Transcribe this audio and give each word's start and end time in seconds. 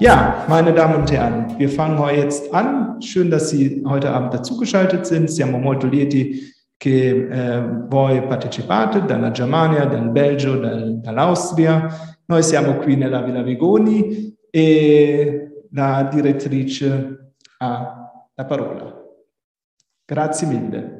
Ja, 0.00 0.46
meine 0.48 0.72
Damen 0.72 0.94
und 0.94 1.12
Herren, 1.12 1.58
wir 1.58 1.68
fangen 1.68 1.98
heute 1.98 2.20
jetzt 2.20 2.54
an. 2.54 3.02
Schön, 3.02 3.30
dass 3.30 3.50
Sie 3.50 3.84
heute 3.86 4.10
Abend 4.10 4.32
dazugeschaltet 4.32 5.04
sind. 5.04 5.28
Siamo 5.28 5.58
molto 5.58 5.86
lieti 5.86 6.40
che 6.78 7.28
eh, 7.30 7.62
voi 7.86 8.22
partecipate 8.22 9.04
dalla 9.04 9.30
Germania, 9.30 9.84
dal 9.84 10.08
Belgio, 10.08 10.56
dal, 10.56 11.00
dall'Austria. 11.00 11.86
Noi 12.24 12.42
siamo 12.42 12.76
qui 12.76 12.96
nella 12.96 13.20
Villa 13.20 13.42
Vigoni 13.42 14.34
e 14.48 15.66
la 15.72 16.08
direttrice 16.10 17.34
ha 17.58 18.10
la 18.34 18.44
parola. 18.46 18.99
Grazie 20.10 20.48
mille. 20.48 20.98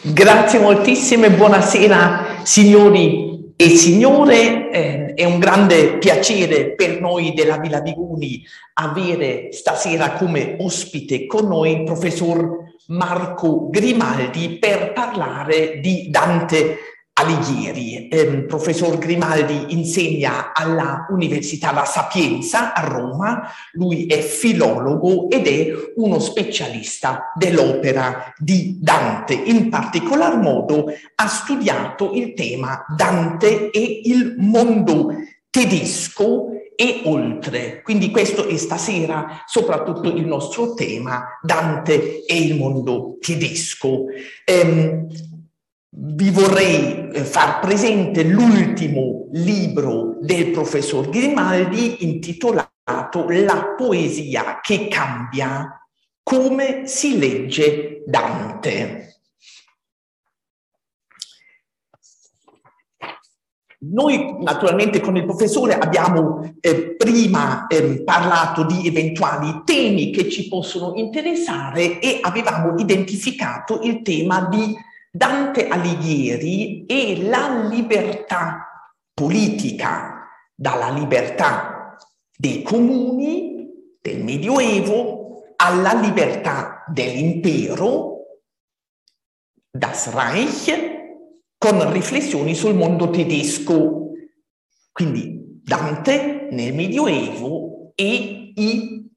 Grazie 0.00 0.60
moltissimo 0.60 1.26
e 1.26 1.30
buonasera 1.30 2.40
signori 2.42 3.52
e 3.54 3.68
signore. 3.68 4.70
Eh, 4.70 5.12
è 5.12 5.26
un 5.26 5.38
grande 5.38 5.98
piacere 5.98 6.74
per 6.74 7.02
noi 7.02 7.34
della 7.34 7.58
Villa 7.58 7.82
Viguni 7.82 8.42
avere 8.80 9.52
stasera 9.52 10.12
come 10.12 10.56
ospite 10.58 11.26
con 11.26 11.48
noi 11.48 11.80
il 11.80 11.84
professor 11.84 12.72
Marco 12.86 13.68
Grimaldi 13.68 14.56
per 14.58 14.94
parlare 14.94 15.78
di 15.78 16.08
Dante 16.08 16.78
Alighieri. 17.18 18.06
Eh, 18.08 18.44
professor 18.44 18.96
Grimaldi 18.96 19.72
insegna 19.74 20.52
alla 20.54 21.06
Università 21.10 21.72
La 21.72 21.84
Sapienza 21.84 22.72
a 22.72 22.86
Roma, 22.86 23.50
lui 23.72 24.06
è 24.06 24.20
filologo 24.20 25.28
ed 25.28 25.48
è 25.48 25.72
uno 25.96 26.20
specialista 26.20 27.32
dell'opera 27.34 28.32
di 28.38 28.78
Dante. 28.80 29.34
In 29.34 29.68
particolar 29.68 30.40
modo 30.40 30.86
ha 31.16 31.26
studiato 31.26 32.12
il 32.14 32.34
tema 32.34 32.84
Dante 32.96 33.70
e 33.70 34.00
il 34.04 34.36
mondo 34.38 35.08
tedesco 35.50 36.50
e 36.76 37.02
oltre. 37.06 37.82
Quindi 37.82 38.12
questo 38.12 38.46
è 38.46 38.56
stasera 38.56 39.42
soprattutto 39.44 40.14
il 40.14 40.24
nostro 40.24 40.74
tema, 40.74 41.24
Dante 41.42 42.24
e 42.24 42.40
il 42.40 42.54
mondo 42.54 43.16
tedesco. 43.20 44.04
Eh, 44.44 45.06
vi 45.90 46.30
vorrei 46.30 47.10
eh, 47.10 47.24
far 47.24 47.60
presente 47.60 48.22
l'ultimo 48.22 49.28
libro 49.32 50.18
del 50.20 50.50
professor 50.50 51.08
Grimaldi 51.08 52.04
intitolato 52.04 52.66
La 53.28 53.74
poesia 53.76 54.60
che 54.60 54.88
cambia, 54.88 55.80
come 56.22 56.86
si 56.86 57.18
legge 57.18 58.02
Dante. 58.06 59.04
Noi 63.80 64.36
naturalmente 64.40 65.00
con 65.00 65.16
il 65.16 65.24
professore 65.24 65.78
abbiamo 65.78 66.56
eh, 66.60 66.96
prima 66.96 67.68
eh, 67.68 68.02
parlato 68.02 68.64
di 68.64 68.86
eventuali 68.88 69.62
temi 69.64 70.10
che 70.10 70.28
ci 70.28 70.48
possono 70.48 70.94
interessare 70.96 72.00
e 72.00 72.18
avevamo 72.20 72.74
identificato 72.76 73.80
il 73.82 74.02
tema 74.02 74.48
di 74.48 74.74
Dante 75.18 75.66
Alighieri 75.66 76.86
e 76.86 77.24
la 77.24 77.66
libertà 77.68 78.92
politica 79.12 80.28
dalla 80.54 80.90
libertà 80.90 81.96
dei 82.36 82.62
comuni 82.62 83.66
del 84.00 84.22
Medioevo 84.22 85.54
alla 85.56 85.94
libertà 85.94 86.84
dell'impero, 86.86 88.26
das 89.68 90.14
Reich, 90.14 90.70
con 91.58 91.92
riflessioni 91.92 92.54
sul 92.54 92.76
mondo 92.76 93.10
tedesco. 93.10 94.12
Quindi 94.92 95.60
Dante 95.64 96.46
nel 96.52 96.74
Medioevo 96.74 97.90
e, 97.96 98.52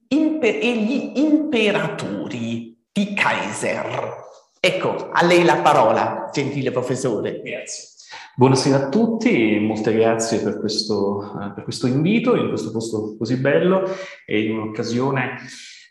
imper- 0.08 0.64
e 0.64 0.78
gli 0.78 1.12
imperatori, 1.20 2.76
i 2.92 3.14
Kaiser. 3.14 4.30
Ecco, 4.64 5.10
a 5.12 5.26
lei 5.26 5.44
la 5.44 5.58
parola, 5.58 6.30
gentile 6.32 6.70
professore. 6.70 7.42
Grazie. 7.44 7.88
Buonasera 8.36 8.78
a 8.78 8.90
tutti, 8.90 9.58
molte 9.60 9.92
grazie 9.92 10.40
per 10.44 10.60
questo, 10.60 11.24
eh, 11.42 11.52
per 11.56 11.64
questo 11.64 11.88
invito 11.88 12.36
in 12.36 12.50
questo 12.50 12.70
posto 12.70 13.16
così 13.18 13.38
bello 13.38 13.90
e 14.24 14.44
in 14.44 14.60
un'occasione 14.60 15.38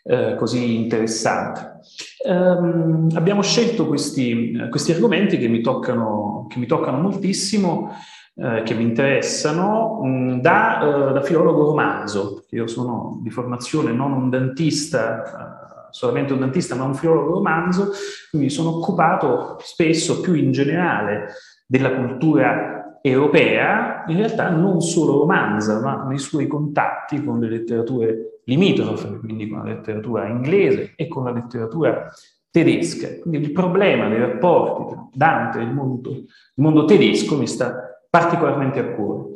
eh, 0.03 0.35
così 0.37 0.75
interessante. 0.75 1.81
Um, 2.25 3.09
abbiamo 3.13 3.41
scelto 3.41 3.87
questi, 3.87 4.53
questi 4.69 4.93
argomenti 4.93 5.37
che 5.37 5.49
mi 5.49 5.59
toccano, 5.59 6.47
che 6.47 6.57
mi 6.57 6.65
toccano 6.65 7.01
moltissimo, 7.01 7.93
eh, 8.35 8.61
che 8.63 8.73
mi 8.73 8.83
interessano, 8.83 9.99
mh, 10.01 10.07
mm, 10.07 10.39
da, 10.39 10.79
uh, 10.81 11.11
da, 11.11 11.21
filologo 11.21 11.65
romanzo. 11.65 12.45
Io 12.51 12.67
sono 12.67 13.19
di 13.21 13.31
formazione 13.31 13.91
non 13.91 14.13
un 14.13 14.29
dentista, 14.29 15.61
solamente 15.91 16.33
un 16.33 16.39
dentista, 16.39 16.75
ma 16.75 16.83
un 16.83 16.95
filologo 16.95 17.33
romanzo, 17.33 17.91
quindi 18.29 18.49
sono 18.49 18.77
occupato 18.77 19.57
spesso 19.61 20.21
più 20.21 20.33
in 20.33 20.51
generale 20.51 21.27
della 21.65 21.93
cultura 21.93 22.99
europea, 23.01 24.03
in 24.07 24.17
realtà 24.17 24.49
non 24.49 24.81
solo 24.81 25.19
romanza, 25.19 25.79
ma 25.79 26.03
nei 26.05 26.19
suoi 26.19 26.47
contatti 26.47 27.23
con 27.23 27.39
le 27.39 27.49
letterature 27.49 28.41
limitrofe, 28.45 29.19
quindi 29.19 29.47
con 29.47 29.59
la 29.59 29.73
letteratura 29.73 30.27
inglese 30.27 30.93
e 30.95 31.07
con 31.07 31.23
la 31.23 31.31
letteratura 31.31 32.11
tedesca. 32.51 33.19
Quindi 33.19 33.47
il 33.47 33.51
problema 33.53 34.07
dei 34.07 34.19
rapporti 34.19 34.93
tra 34.93 35.07
Dante 35.13 35.59
e 35.59 35.63
il 35.63 35.73
mondo, 35.73 36.09
il 36.11 36.27
mondo 36.55 36.85
tedesco 36.85 37.37
mi 37.37 37.47
sta 37.47 37.73
particolarmente 38.09 38.79
a 38.79 38.93
cuore. 38.93 39.31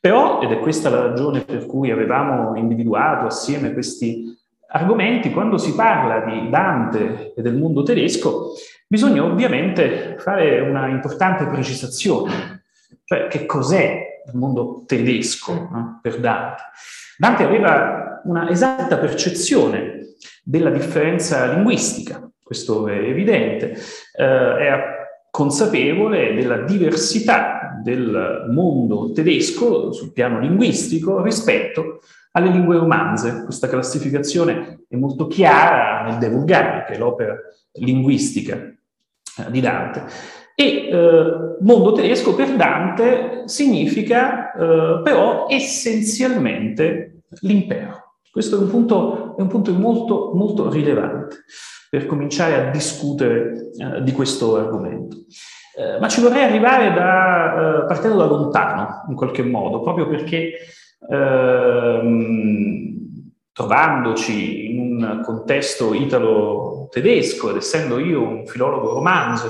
Però, 0.00 0.40
ed 0.40 0.50
è 0.52 0.58
questa 0.60 0.88
la 0.88 1.02
ragione 1.02 1.40
per 1.40 1.66
cui 1.66 1.90
avevamo 1.90 2.56
individuato 2.56 3.26
assieme 3.26 3.72
questi 3.72 4.34
argomenti, 4.68 5.30
quando 5.30 5.58
si 5.58 5.74
parla 5.74 6.20
di 6.20 6.48
Dante 6.50 7.32
e 7.36 7.42
del 7.42 7.56
mondo 7.56 7.82
tedesco, 7.82 8.52
bisogna 8.86 9.24
ovviamente 9.24 10.16
fare 10.18 10.60
una 10.60 10.88
importante 10.88 11.46
precisazione, 11.46 12.64
cioè 13.04 13.26
che 13.28 13.46
cos'è 13.46 14.22
il 14.26 14.38
mondo 14.38 14.84
tedesco 14.86 15.68
no? 15.70 15.98
per 16.02 16.18
Dante. 16.18 16.62
Dante 17.18 17.44
aveva 17.44 18.20
una 18.24 18.48
esatta 18.50 18.98
percezione 18.98 20.14
della 20.42 20.70
differenza 20.70 21.52
linguistica, 21.52 22.28
questo 22.42 22.88
è 22.88 22.98
evidente, 22.98 23.72
eh, 24.16 24.24
era 24.24 24.94
consapevole 25.30 26.34
della 26.34 26.58
diversità 26.58 27.80
del 27.82 28.46
mondo 28.50 29.12
tedesco 29.12 29.92
sul 29.92 30.12
piano 30.12 30.40
linguistico 30.40 31.22
rispetto 31.22 32.00
alle 32.36 32.50
lingue 32.50 32.76
romanze. 32.76 33.42
Questa 33.44 33.66
classificazione 33.66 34.84
è 34.88 34.96
molto 34.96 35.26
chiara 35.26 36.02
nel 36.02 36.18
De 36.18 36.28
Vulgari, 36.28 36.84
che 36.86 36.94
è 36.94 36.98
l'opera 36.98 37.34
linguistica 37.72 38.56
eh, 38.56 39.50
di 39.50 39.60
Dante. 39.60 40.04
E 40.54 40.88
eh, 40.88 41.56
mondo 41.60 41.92
tedesco 41.92 42.34
per 42.34 42.54
Dante 42.56 43.42
significa 43.46 44.52
eh, 44.52 45.00
però 45.02 45.46
essenzialmente 45.48 47.22
l'impero. 47.40 48.18
Questo 48.30 48.56
è 48.56 48.60
un 48.60 48.68
punto, 48.68 49.36
è 49.36 49.40
un 49.40 49.48
punto 49.48 49.72
molto, 49.72 50.32
molto 50.34 50.70
rilevante 50.70 51.44
per 51.88 52.04
cominciare 52.04 52.54
a 52.54 52.70
discutere 52.70 53.70
eh, 53.78 54.02
di 54.02 54.12
questo 54.12 54.56
argomento. 54.56 55.16
Eh, 55.78 55.98
ma 56.00 56.08
ci 56.08 56.20
vorrei 56.20 56.44
arrivare 56.44 56.92
da, 56.92 57.82
eh, 57.82 57.86
partendo 57.86 58.18
da 58.18 58.26
lontano, 58.26 59.04
in 59.08 59.14
qualche 59.14 59.42
modo, 59.42 59.80
proprio 59.80 60.06
perché 60.06 60.52
ehm, 61.08 62.86
trovandoci 63.52 64.70
in 64.70 64.80
un 64.80 65.20
contesto 65.24 65.94
italo-tedesco 65.94 67.50
ed 67.50 67.56
essendo 67.56 67.98
io 67.98 68.22
un 68.22 68.46
filologo 68.46 68.92
romanzo 68.92 69.46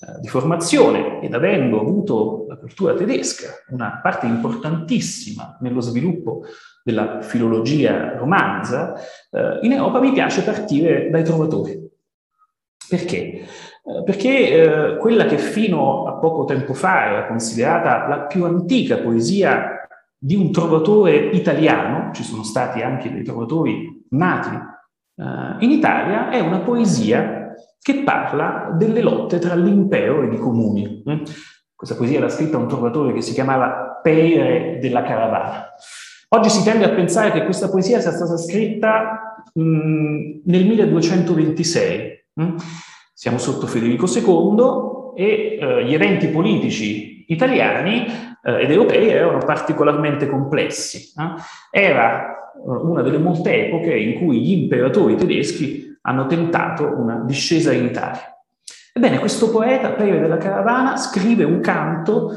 eh, 0.00 0.20
di 0.20 0.28
formazione 0.28 1.20
ed 1.20 1.34
avendo 1.34 1.80
avuto 1.80 2.46
la 2.48 2.56
cultura 2.56 2.94
tedesca, 2.94 3.50
una 3.68 4.00
parte 4.02 4.26
importantissima 4.26 5.58
nello 5.60 5.80
sviluppo 5.80 6.44
della 6.82 7.20
filologia 7.22 8.16
romanza, 8.16 8.94
eh, 9.30 9.58
in 9.62 9.72
Europa 9.72 10.00
mi 10.00 10.12
piace 10.12 10.42
partire 10.42 11.08
dai 11.10 11.22
trovatori. 11.22 11.88
Perché? 12.88 13.46
Eh, 13.84 14.02
perché 14.04 14.48
eh, 14.48 14.96
quella 14.96 15.26
che 15.26 15.38
fino 15.38 16.06
a 16.06 16.14
poco 16.14 16.44
tempo 16.44 16.74
fa 16.74 17.06
era 17.06 17.26
considerata 17.26 18.06
la 18.06 18.20
più 18.22 18.44
antica 18.44 18.98
poesia 18.98 19.71
di 20.24 20.36
un 20.36 20.52
trovatore 20.52 21.30
italiano, 21.32 22.12
ci 22.12 22.22
sono 22.22 22.44
stati 22.44 22.80
anche 22.80 23.12
dei 23.12 23.24
trovatori 23.24 24.06
nati 24.10 24.54
eh, 24.54 25.64
in 25.64 25.70
Italia, 25.72 26.30
è 26.30 26.38
una 26.38 26.60
poesia 26.60 27.56
che 27.80 28.04
parla 28.04 28.72
delle 28.76 29.02
lotte 29.02 29.40
tra 29.40 29.56
l'impero 29.56 30.22
e 30.22 30.32
i 30.32 30.38
comuni. 30.38 31.02
Eh? 31.04 31.22
Questa 31.74 31.96
poesia 31.96 32.20
l'ha 32.20 32.28
scritta 32.28 32.56
un 32.56 32.68
trovatore 32.68 33.12
che 33.12 33.20
si 33.20 33.32
chiamava 33.32 33.98
Peire 34.00 34.78
della 34.80 35.02
Caravana. 35.02 35.66
Oggi 36.28 36.50
si 36.50 36.62
tende 36.62 36.84
a 36.84 36.90
pensare 36.90 37.32
che 37.32 37.44
questa 37.44 37.68
poesia 37.68 37.98
sia 37.98 38.12
stata 38.12 38.36
scritta 38.36 39.42
mh, 39.52 40.42
nel 40.44 40.66
1226. 40.66 42.26
Mh? 42.34 42.54
siamo 43.12 43.38
sotto 43.38 43.66
Federico 43.66 44.06
II 44.06 45.14
e 45.14 45.58
eh, 45.60 45.84
gli 45.84 45.94
eventi 45.94 46.28
politici 46.28 47.24
italiani 47.28 48.04
eh, 48.42 48.62
ed 48.62 48.70
europei 48.70 49.08
erano 49.08 49.38
particolarmente 49.38 50.28
complessi. 50.28 51.12
Eh? 51.18 51.80
Era 51.80 52.52
una 52.64 53.02
delle 53.02 53.18
molte 53.18 53.66
epoche 53.66 53.94
in 53.96 54.18
cui 54.18 54.40
gli 54.40 54.52
imperatori 54.62 55.16
tedeschi 55.16 55.96
hanno 56.02 56.26
tentato 56.26 56.84
una 56.84 57.22
discesa 57.24 57.72
in 57.72 57.84
Italia. 57.84 58.36
Ebbene, 58.92 59.18
questo 59.18 59.50
poeta, 59.50 59.92
Pere 59.92 60.20
della 60.20 60.36
Caravana, 60.36 60.96
scrive 60.96 61.44
un 61.44 61.60
canto 61.60 62.34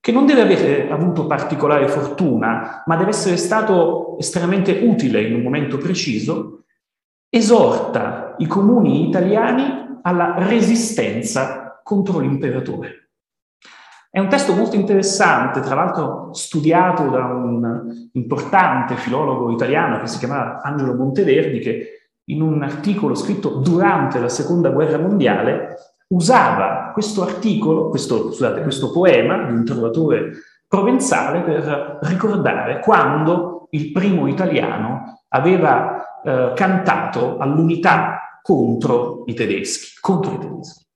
che 0.00 0.12
non 0.12 0.24
deve 0.24 0.42
avere 0.42 0.88
avuto 0.88 1.26
particolare 1.26 1.88
fortuna, 1.88 2.84
ma 2.86 2.96
deve 2.96 3.10
essere 3.10 3.36
stato 3.36 4.16
estremamente 4.18 4.82
utile 4.84 5.22
in 5.22 5.34
un 5.34 5.42
momento 5.42 5.78
preciso, 5.78 6.62
esorta 7.28 8.36
i 8.38 8.46
comuni 8.46 9.08
italiani 9.08 9.98
alla 10.02 10.36
resistenza 10.38 11.80
contro 11.82 12.20
l'imperatore. 12.20 13.05
È 14.16 14.18
un 14.18 14.30
testo 14.30 14.54
molto 14.54 14.76
interessante, 14.76 15.60
tra 15.60 15.74
l'altro 15.74 16.32
studiato 16.32 17.10
da 17.10 17.26
un 17.26 18.08
importante 18.12 18.96
filologo 18.96 19.50
italiano 19.50 20.00
che 20.00 20.06
si 20.06 20.16
chiamava 20.16 20.62
Angelo 20.62 20.94
Monteverdi, 20.94 21.58
che 21.58 22.10
in 22.30 22.40
un 22.40 22.62
articolo 22.62 23.14
scritto 23.14 23.56
durante 23.58 24.18
la 24.18 24.30
seconda 24.30 24.70
guerra 24.70 24.96
mondiale 24.96 25.74
usava 26.14 26.92
questo 26.94 27.24
articolo, 27.24 27.90
questo, 27.90 28.32
scusate, 28.32 28.62
questo 28.62 28.90
poema 28.90 29.44
di 29.44 29.52
un 29.52 29.66
trovatore 29.66 30.30
provenzale 30.66 31.40
per 31.40 31.98
ricordare 32.00 32.80
quando 32.80 33.66
il 33.72 33.92
primo 33.92 34.28
italiano 34.28 35.24
aveva 35.28 36.22
eh, 36.24 36.52
cantato 36.54 37.36
all'unità 37.36 38.40
contro 38.40 39.24
i 39.26 39.34
tedeschi, 39.34 40.00
contro 40.00 40.32
i 40.32 40.38
tedeschi. 40.38 40.86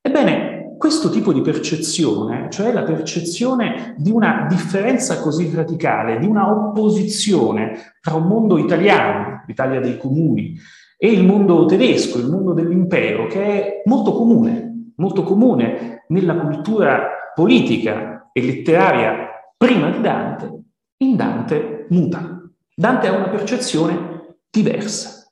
Ebbene, 0.00 0.53
questo 0.84 1.08
tipo 1.08 1.32
di 1.32 1.40
percezione, 1.40 2.50
cioè 2.50 2.70
la 2.70 2.82
percezione 2.82 3.94
di 3.96 4.10
una 4.10 4.44
differenza 4.46 5.18
così 5.18 5.50
radicale, 5.50 6.18
di 6.18 6.26
una 6.26 6.50
opposizione 6.50 7.94
tra 8.02 8.16
un 8.16 8.26
mondo 8.26 8.58
italiano, 8.58 9.44
l'Italia 9.46 9.80
dei 9.80 9.96
comuni, 9.96 10.54
e 10.98 11.10
il 11.10 11.24
mondo 11.24 11.64
tedesco, 11.64 12.18
il 12.18 12.28
mondo 12.28 12.52
dell'impero, 12.52 13.26
che 13.28 13.40
è 13.40 13.82
molto 13.86 14.12
comune, 14.12 14.92
molto 14.96 15.22
comune 15.22 16.04
nella 16.08 16.36
cultura 16.36 17.32
politica 17.34 18.28
e 18.30 18.42
letteraria 18.42 19.30
prima 19.56 19.88
di 19.88 20.02
Dante, 20.02 20.64
in 20.98 21.16
Dante 21.16 21.86
muta. 21.88 22.42
Dante 22.74 23.06
ha 23.06 23.16
una 23.16 23.30
percezione 23.30 24.36
diversa. 24.50 25.30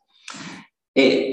E 0.91 1.32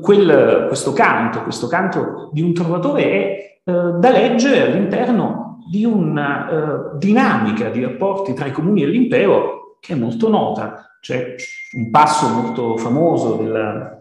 quel, 0.00 0.64
questo 0.68 0.92
canto, 0.92 1.42
questo 1.42 1.66
canto 1.66 2.30
di 2.32 2.42
un 2.42 2.52
trovatore 2.52 3.02
è 3.02 3.60
eh, 3.64 3.72
da 3.72 4.10
leggere 4.10 4.62
all'interno 4.62 5.60
di 5.70 5.84
una 5.84 6.48
eh, 6.48 6.98
dinamica 6.98 7.70
di 7.70 7.82
rapporti 7.82 8.34
tra 8.34 8.46
i 8.46 8.52
comuni 8.52 8.82
e 8.82 8.86
l'impero 8.86 9.78
che 9.80 9.94
è 9.94 9.96
molto 9.96 10.28
nota. 10.28 10.96
C'è 11.00 11.34
un 11.76 11.90
passo 11.90 12.28
molto 12.28 12.76
famoso 12.76 13.34
della, 13.34 13.98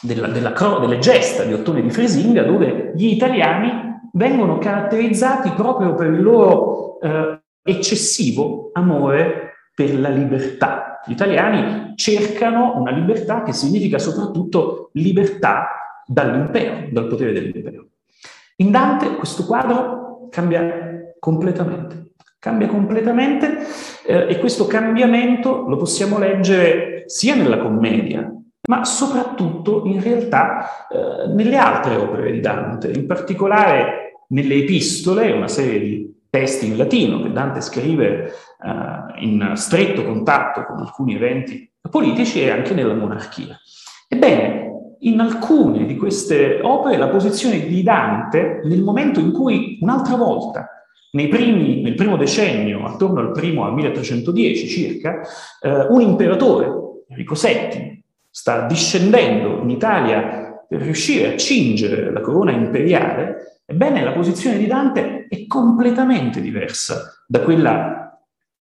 della, 0.00 0.28
della, 0.28 0.78
delle 0.80 0.98
gesta 0.98 1.44
di 1.44 1.52
Ottone 1.52 1.82
di 1.82 1.90
Fresinga 1.90 2.42
dove 2.42 2.92
gli 2.94 3.06
italiani 3.06 3.70
vengono 4.12 4.58
caratterizzati 4.58 5.50
proprio 5.50 5.94
per 5.94 6.12
il 6.12 6.22
loro 6.22 7.00
eh, 7.00 7.40
eccessivo 7.62 8.70
amore 8.72 9.45
per 9.76 10.00
la 10.00 10.08
libertà. 10.08 11.02
Gli 11.04 11.12
italiani 11.12 11.92
cercano 11.96 12.80
una 12.80 12.90
libertà 12.90 13.42
che 13.42 13.52
significa 13.52 13.98
soprattutto 13.98 14.88
libertà 14.94 16.00
dall'impero, 16.06 16.88
dal 16.90 17.06
potere 17.06 17.32
dell'impero. 17.32 17.88
In 18.56 18.70
Dante 18.70 19.16
questo 19.16 19.44
quadro 19.44 20.28
cambia 20.30 21.12
completamente 21.18 22.06
cambia 22.46 22.68
completamente 22.68 23.58
eh, 24.06 24.26
e 24.28 24.38
questo 24.38 24.68
cambiamento 24.68 25.66
lo 25.66 25.76
possiamo 25.76 26.16
leggere 26.16 27.02
sia 27.06 27.34
nella 27.34 27.58
commedia, 27.58 28.32
ma 28.68 28.84
soprattutto 28.84 29.82
in 29.84 30.00
realtà 30.00 30.86
eh, 30.88 31.26
nelle 31.34 31.56
altre 31.56 31.96
opere 31.96 32.30
di 32.30 32.38
Dante, 32.38 32.92
in 32.92 33.04
particolare 33.04 34.22
nelle 34.28 34.54
epistole, 34.54 35.32
una 35.32 35.48
serie 35.48 35.80
di 35.80 36.15
testi 36.30 36.66
in 36.66 36.76
latino 36.76 37.22
che 37.22 37.32
Dante 37.32 37.60
scrive 37.60 38.24
eh, 38.26 39.24
in 39.24 39.52
stretto 39.54 40.04
contatto 40.04 40.64
con 40.64 40.78
alcuni 40.78 41.14
eventi 41.14 41.70
politici 41.88 42.42
e 42.42 42.50
anche 42.50 42.74
nella 42.74 42.94
monarchia. 42.94 43.58
Ebbene, 44.08 44.64
in 45.00 45.20
alcune 45.20 45.86
di 45.86 45.96
queste 45.96 46.60
opere 46.62 46.96
la 46.96 47.08
posizione 47.08 47.66
di 47.66 47.82
Dante, 47.82 48.60
nel 48.64 48.82
momento 48.82 49.20
in 49.20 49.32
cui 49.32 49.78
un'altra 49.80 50.16
volta 50.16 50.70
Primi, 51.10 51.80
nel 51.80 51.94
primo 51.94 52.18
decennio, 52.18 52.84
attorno 52.84 53.20
al 53.20 53.30
primo 53.30 53.64
al 53.64 53.72
1310 53.72 54.68
circa, 54.68 55.22
eh, 55.62 55.86
un 55.88 56.02
imperatore, 56.02 56.68
Enrico 57.08 57.34
VII, 57.34 58.04
sta 58.28 58.66
discendendo 58.66 59.62
in 59.62 59.70
Italia 59.70 60.62
per 60.68 60.82
riuscire 60.82 61.32
a 61.32 61.36
cingere 61.38 62.12
la 62.12 62.20
corona 62.20 62.52
imperiale, 62.52 63.55
ebbene 63.66 64.02
la 64.02 64.12
posizione 64.12 64.56
di 64.56 64.66
Dante 64.66 65.26
è 65.28 65.46
completamente 65.46 66.40
diversa 66.40 67.24
da 67.26 67.40
quella 67.40 68.20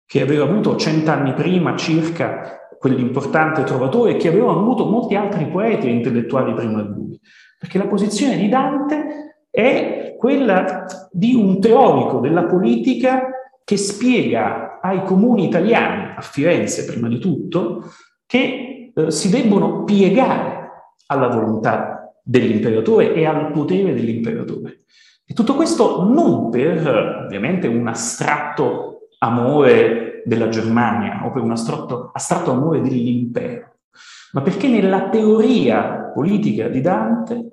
che 0.05 0.21
aveva 0.21 0.43
avuto 0.43 0.75
cent'anni 0.75 1.33
prima 1.33 1.75
circa 1.75 2.67
quell'importante 2.77 3.63
trovatore 3.63 4.15
che 4.15 4.27
avevano 4.27 4.59
avuto 4.59 4.85
molti 4.85 5.15
altri 5.15 5.47
poeti 5.47 5.87
e 5.87 5.91
intellettuali 5.91 6.53
prima 6.53 6.81
di 6.81 6.89
lui. 6.89 7.19
Perché 7.57 7.77
la 7.77 7.87
posizione 7.87 8.37
di 8.37 8.47
Dante 8.49 9.45
è 9.49 10.15
quella 10.17 10.85
di 11.11 11.35
un 11.35 11.59
teorico 11.59 12.19
della 12.19 12.45
politica 12.45 13.29
che 13.63 13.77
spiega 13.77 14.79
ai 14.81 15.03
comuni 15.03 15.45
italiani, 15.45 16.13
a 16.15 16.21
Firenze 16.21 16.85
prima 16.85 17.07
di 17.07 17.19
tutto, 17.19 17.91
che 18.25 18.91
eh, 18.95 19.11
si 19.11 19.29
debbono 19.29 19.83
piegare 19.83 20.69
alla 21.07 21.27
volontà 21.27 21.98
dell'imperatore 22.29 23.15
e 23.15 23.25
al 23.25 23.51
potere 23.51 23.95
dell'imperatore. 23.95 24.81
E 25.25 25.33
tutto 25.33 25.55
questo 25.55 26.03
non 26.03 26.51
per 26.51 27.23
ovviamente 27.25 27.67
un 27.67 27.87
astratto 27.87 29.07
amore 29.17 30.21
della 30.25 30.47
Germania 30.49 31.25
o 31.25 31.31
per 31.31 31.41
un 31.41 31.51
astratto, 31.51 32.11
astratto 32.13 32.51
amore 32.51 32.81
dell'impero, 32.81 33.77
ma 34.33 34.41
perché 34.41 34.67
nella 34.67 35.09
teoria 35.09 36.11
politica 36.13 36.67
di 36.67 36.81
Dante 36.81 37.51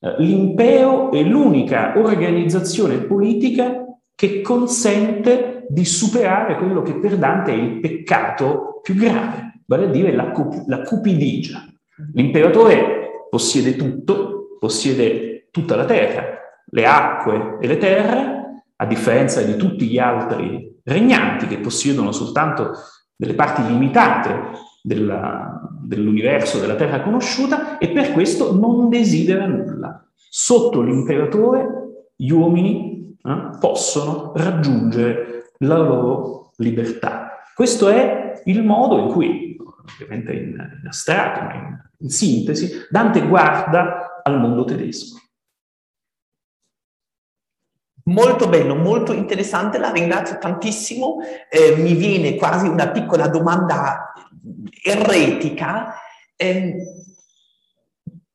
eh, 0.00 0.14
l'impero 0.18 1.10
è 1.10 1.22
l'unica 1.22 1.94
organizzazione 1.96 2.98
politica 2.98 3.82
che 4.14 4.42
consente 4.42 5.66
di 5.70 5.86
superare 5.86 6.56
quello 6.56 6.82
che 6.82 6.98
per 6.98 7.16
Dante 7.16 7.52
è 7.52 7.56
il 7.56 7.80
peccato 7.80 8.80
più 8.82 8.94
grave, 8.94 9.62
vale 9.64 9.86
a 9.86 9.88
dire 9.88 10.14
la, 10.14 10.30
cup- 10.32 10.66
la 10.66 10.82
cupidigia. 10.82 11.64
L'imperatore 12.12 12.97
possiede 13.28 13.76
tutto, 13.76 14.56
possiede 14.58 15.48
tutta 15.50 15.76
la 15.76 15.84
terra, 15.84 16.38
le 16.70 16.86
acque 16.86 17.58
e 17.60 17.66
le 17.66 17.76
terre, 17.78 18.64
a 18.76 18.86
differenza 18.86 19.42
di 19.42 19.56
tutti 19.56 19.86
gli 19.86 19.98
altri 19.98 20.80
regnanti 20.84 21.46
che 21.46 21.58
possiedono 21.58 22.12
soltanto 22.12 22.72
delle 23.16 23.34
parti 23.34 23.66
limitate 23.66 24.50
della, 24.82 25.60
dell'universo, 25.82 26.60
della 26.60 26.76
terra 26.76 27.02
conosciuta, 27.02 27.78
e 27.78 27.90
per 27.90 28.12
questo 28.12 28.54
non 28.54 28.88
desidera 28.88 29.46
nulla. 29.46 30.06
Sotto 30.14 30.80
l'imperatore 30.80 32.10
gli 32.14 32.30
uomini 32.30 33.16
eh, 33.22 33.58
possono 33.58 34.32
raggiungere 34.36 35.52
la 35.58 35.78
loro 35.78 36.52
libertà. 36.56 37.32
Questo 37.54 37.88
è 37.88 38.42
il 38.44 38.62
modo 38.62 38.98
in 38.98 39.08
cui, 39.08 39.56
ovviamente 39.92 40.32
in, 40.32 40.78
in 40.80 40.86
astratto, 40.86 41.40
ma 41.42 41.54
in, 41.54 41.78
in 41.98 42.10
sintesi, 42.10 42.86
Dante 42.90 43.26
guarda 43.26 44.20
al 44.22 44.38
mondo 44.40 44.64
tedesco. 44.64 45.16
Molto 48.04 48.48
bello, 48.48 48.74
molto 48.74 49.12
interessante, 49.12 49.76
la 49.76 49.90
ringrazio 49.90 50.38
tantissimo. 50.38 51.18
Eh, 51.50 51.76
mi 51.76 51.94
viene 51.94 52.36
quasi 52.36 52.66
una 52.66 52.88
piccola 52.88 53.28
domanda 53.28 54.14
erretica, 54.82 55.94
eh, 56.34 56.76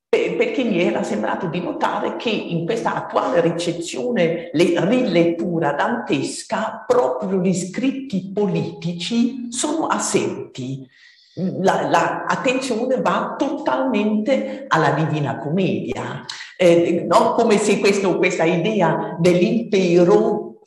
perché 0.08 0.62
mi 0.62 0.80
era 0.80 1.02
sembrato 1.02 1.48
di 1.48 1.60
notare 1.60 2.14
che 2.14 2.30
in 2.30 2.64
questa 2.64 2.94
attuale 2.94 3.40
ricezione, 3.40 4.50
le, 4.52 4.74
rilettura 4.86 5.72
dantesca, 5.72 6.84
proprio 6.86 7.40
gli 7.40 7.52
scritti 7.52 8.30
politici 8.32 9.50
sono 9.50 9.86
assenti. 9.86 10.88
L'attenzione 11.36 12.94
la 12.96 13.00
va 13.02 13.34
totalmente 13.36 14.66
alla 14.68 14.90
Divina 14.90 15.38
Commedia, 15.38 16.24
eh, 16.56 17.04
no? 17.08 17.32
come 17.32 17.58
se 17.58 17.80
questo, 17.80 18.18
questa 18.18 18.44
idea 18.44 19.16
dell'impero 19.18 20.60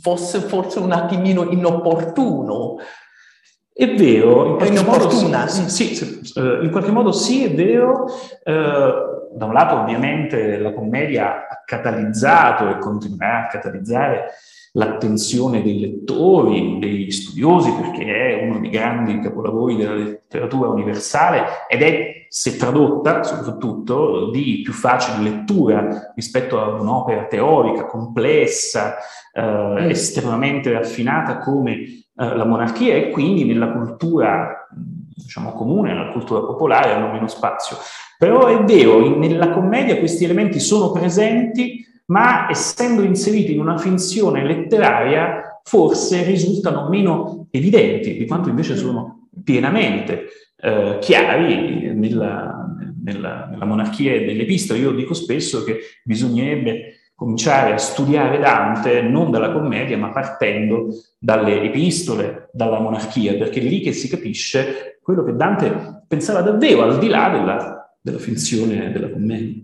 fosse 0.00 0.40
forse 0.40 0.78
un 0.78 0.92
attimino 0.92 1.50
inopportuno. 1.50 2.76
È 3.74 3.94
vero, 3.94 4.46
in 4.46 4.56
qualche, 4.56 4.82
modo 4.82 5.10
sì, 5.10 5.68
sì, 5.68 5.94
sì, 5.94 6.32
eh, 6.38 6.58
in 6.62 6.70
qualche 6.70 6.90
modo 6.90 7.10
sì, 7.10 7.44
è 7.44 7.54
vero, 7.54 8.06
eh, 8.44 8.92
da 9.34 9.44
un 9.44 9.52
lato 9.52 9.76
ovviamente 9.76 10.58
la 10.58 10.72
commedia 10.72 11.48
ha 11.48 11.62
catalizzato 11.64 12.68
e 12.68 12.78
continuerà 12.78 13.44
a 13.44 13.46
catalizzare 13.46 14.30
l'attenzione 14.72 15.62
dei 15.62 15.80
lettori, 15.80 16.78
degli 16.78 17.10
studiosi, 17.10 17.72
perché 17.72 18.04
è 18.04 18.42
uno 18.44 18.58
dei 18.58 18.70
grandi 18.70 19.18
capolavori 19.20 19.76
della 19.76 19.94
letteratura 19.94 20.70
universale 20.70 21.44
ed 21.68 21.82
è, 21.82 22.26
se 22.28 22.56
tradotta 22.56 23.22
soprattutto, 23.22 24.30
di 24.30 24.62
più 24.64 24.72
facile 24.72 25.28
lettura 25.28 26.12
rispetto 26.14 26.58
a 26.58 26.68
un'opera 26.80 27.26
teorica 27.26 27.84
complessa, 27.84 28.96
eh, 29.32 29.42
mm. 29.42 29.76
estremamente 29.90 30.72
raffinata 30.72 31.38
come 31.38 31.74
eh, 31.74 32.04
la 32.14 32.46
monarchia 32.46 32.94
e 32.94 33.10
quindi 33.10 33.44
nella 33.44 33.72
cultura 33.72 34.68
diciamo 35.14 35.52
comune, 35.52 35.92
nella 35.92 36.12
cultura 36.12 36.40
popolare 36.40 36.92
hanno 36.92 37.12
meno 37.12 37.28
spazio. 37.28 37.76
Però 38.18 38.46
è 38.46 38.62
vero, 38.64 39.04
in, 39.04 39.18
nella 39.18 39.50
commedia 39.50 39.98
questi 39.98 40.24
elementi 40.24 40.60
sono 40.60 40.90
presenti 40.90 41.84
ma 42.06 42.48
essendo 42.50 43.02
inseriti 43.02 43.52
in 43.52 43.60
una 43.60 43.78
finzione 43.78 44.44
letteraria 44.44 45.60
forse 45.64 46.24
risultano 46.24 46.88
meno 46.88 47.46
evidenti 47.50 48.16
di 48.16 48.26
quanto 48.26 48.48
invece 48.48 48.76
sono 48.76 49.28
pienamente 49.44 50.26
eh, 50.56 50.98
chiari 51.00 51.92
nella, 51.94 52.66
nella, 53.02 53.48
nella 53.50 53.64
monarchia 53.64 54.12
nelle 54.12 54.42
epistole. 54.42 54.80
Io 54.80 54.92
dico 54.92 55.14
spesso 55.14 55.64
che 55.64 55.78
bisognerebbe 56.04 56.96
cominciare 57.14 57.72
a 57.72 57.78
studiare 57.78 58.38
Dante 58.38 59.00
non 59.02 59.30
dalla 59.30 59.52
commedia, 59.52 59.96
ma 59.96 60.10
partendo 60.10 60.88
dalle 61.18 61.62
epistole, 61.62 62.48
dalla 62.52 62.80
monarchia, 62.80 63.34
perché 63.34 63.60
è 63.60 63.62
lì 63.62 63.80
che 63.80 63.92
si 63.92 64.08
capisce 64.08 64.98
quello 65.00 65.22
che 65.22 65.36
Dante 65.36 66.02
pensava 66.08 66.40
davvero, 66.40 66.82
al 66.82 66.98
di 66.98 67.08
là 67.08 67.28
della, 67.28 67.96
della 68.00 68.18
finzione 68.18 68.90
della 68.90 69.10
commedia. 69.10 69.62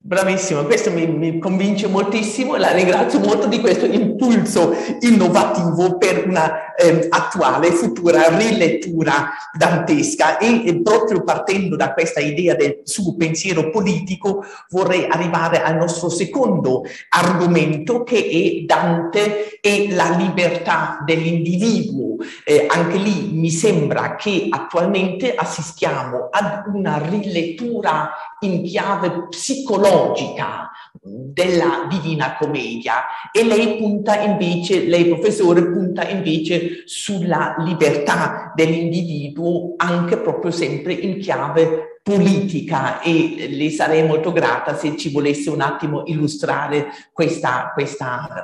Bravissimo, 0.00 0.64
questo 0.64 0.92
mi, 0.92 1.06
mi, 1.06 1.38
convince 1.38 1.88
moltissimo 1.88 2.54
e 2.54 2.60
la 2.60 2.70
ringrazio 2.70 3.18
molto 3.18 3.48
di 3.48 3.60
questo 3.60 3.84
impulso 4.18 4.74
innovativo 5.00 5.96
per 5.96 6.26
una 6.26 6.74
eh, 6.74 7.06
attuale 7.08 7.70
futura 7.70 8.36
rilettura 8.36 9.30
dantesca 9.56 10.38
e, 10.38 10.66
e, 10.66 10.82
proprio 10.82 11.22
partendo 11.22 11.76
da 11.76 11.92
questa 11.92 12.20
idea 12.20 12.54
del 12.54 12.80
suo 12.82 13.14
pensiero 13.16 13.70
politico 13.70 14.44
vorrei 14.70 15.06
arrivare 15.08 15.62
al 15.62 15.76
nostro 15.76 16.08
secondo 16.08 16.82
argomento 17.10 18.02
che 18.02 18.18
è 18.18 18.64
Dante 18.66 19.60
e 19.60 19.88
la 19.92 20.10
libertà 20.10 21.02
dell'individuo. 21.04 22.16
Eh, 22.44 22.66
anche 22.68 22.96
lì 22.96 23.30
mi 23.32 23.50
sembra 23.50 24.16
che 24.16 24.48
attualmente 24.50 25.34
assistiamo 25.34 26.28
ad 26.30 26.64
una 26.74 26.98
rilettura 26.98 28.10
in 28.40 28.62
chiave 28.62 29.28
psicologica 29.28 30.70
della 31.02 31.86
Divina 31.88 32.36
Commedia 32.36 33.04
e 33.32 33.44
lei 33.44 33.76
punta 33.76 34.20
invece, 34.20 34.84
lei 34.84 35.06
professore 35.06 35.70
punta 35.70 36.08
invece 36.08 36.82
sulla 36.86 37.56
libertà 37.58 38.52
dell'individuo 38.54 39.74
anche 39.76 40.18
proprio 40.18 40.50
sempre 40.50 40.92
in 40.92 41.18
chiave 41.18 42.00
politica 42.02 43.02
e 43.02 43.48
le 43.50 43.70
sarei 43.70 44.06
molto 44.06 44.32
grata 44.32 44.74
se 44.74 44.96
ci 44.96 45.10
volesse 45.10 45.50
un 45.50 45.60
attimo 45.60 46.04
illustrare 46.06 46.88
questo 47.12 47.48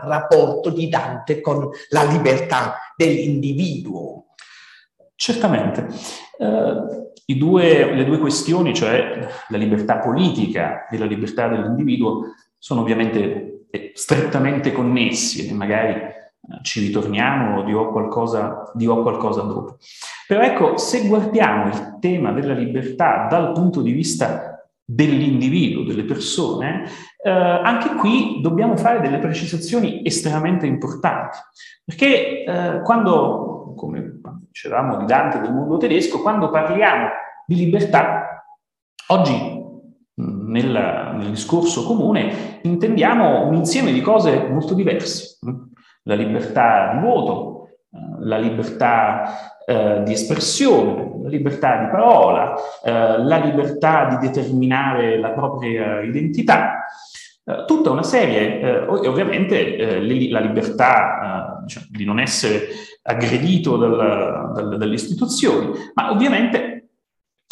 rapporto 0.04 0.68
di 0.70 0.88
Dante 0.88 1.40
con 1.40 1.70
la 1.88 2.04
libertà 2.04 2.76
dell'individuo. 2.94 4.23
Certamente. 5.16 5.86
Uh, 6.38 7.02
due, 7.36 7.94
le 7.94 8.04
due 8.04 8.18
questioni, 8.18 8.74
cioè 8.74 9.26
la 9.48 9.56
libertà 9.56 9.98
politica 9.98 10.86
e 10.88 10.98
la 10.98 11.06
libertà 11.06 11.48
dell'individuo, 11.48 12.34
sono 12.58 12.80
ovviamente 12.80 13.66
eh, 13.70 13.92
strettamente 13.94 14.72
connessi 14.72 15.48
e 15.48 15.52
magari 15.52 15.94
eh, 15.94 16.14
ci 16.62 16.80
ritorniamo 16.80 17.58
o 17.58 17.62
dirò 17.62 17.90
qualcosa, 17.90 18.70
dirò 18.74 19.02
qualcosa 19.02 19.42
dopo. 19.42 19.78
Però 20.26 20.40
ecco, 20.42 20.76
se 20.76 21.06
guardiamo 21.06 21.68
il 21.68 21.98
tema 22.00 22.32
della 22.32 22.54
libertà 22.54 23.26
dal 23.28 23.52
punto 23.52 23.82
di 23.82 23.92
vista 23.92 24.54
dell'individuo, 24.86 25.84
delle 25.84 26.04
persone, 26.04 26.84
eh, 27.22 27.30
anche 27.30 27.94
qui 27.94 28.40
dobbiamo 28.42 28.76
fare 28.76 29.00
delle 29.00 29.18
precisazioni 29.18 30.02
estremamente 30.04 30.66
importanti, 30.66 31.38
perché 31.84 32.44
eh, 32.44 32.80
quando, 32.82 33.53
come 33.74 34.20
dicevamo 34.48 34.96
di 34.96 35.04
Dante 35.04 35.40
del 35.40 35.52
mondo 35.52 35.76
tedesco, 35.76 36.22
quando 36.22 36.50
parliamo 36.50 37.08
di 37.46 37.56
libertà, 37.56 38.44
oggi 39.08 39.62
nel, 40.16 41.12
nel, 41.16 41.30
discorso 41.30 41.84
comune 41.84 42.60
intendiamo 42.62 43.46
un 43.46 43.54
insieme 43.54 43.92
di 43.92 44.00
cose 44.00 44.46
molto 44.48 44.74
diverse. 44.74 45.38
La 46.02 46.14
libertà 46.14 46.92
di 46.92 47.00
voto, 47.00 47.68
eh, 47.90 47.98
la 48.20 48.38
libertà 48.38 49.54
eh, 49.66 50.02
di 50.04 50.12
espressione, 50.12 51.18
la 51.22 51.28
libertà 51.28 51.78
di 51.78 51.86
parola, 51.86 52.54
eh, 52.84 53.22
la 53.22 53.38
libertà 53.38 54.06
di 54.06 54.26
determinare 54.26 55.18
la 55.18 55.30
propria 55.30 56.02
identità, 56.02 56.84
eh, 57.46 57.64
tutta 57.66 57.90
una 57.90 58.02
serie, 58.02 58.58
eh, 58.60 58.78
ovviamente 58.86 59.76
eh, 59.76 60.30
la 60.30 60.40
libertà 60.40 61.60
diciamo, 61.62 61.86
di 61.90 62.04
non 62.06 62.18
essere 62.18 62.68
aggredito 63.02 63.76
dal, 63.76 64.52
dal, 64.54 64.78
dalle 64.78 64.94
istituzioni, 64.94 65.70
ma 65.92 66.10
ovviamente 66.10 66.88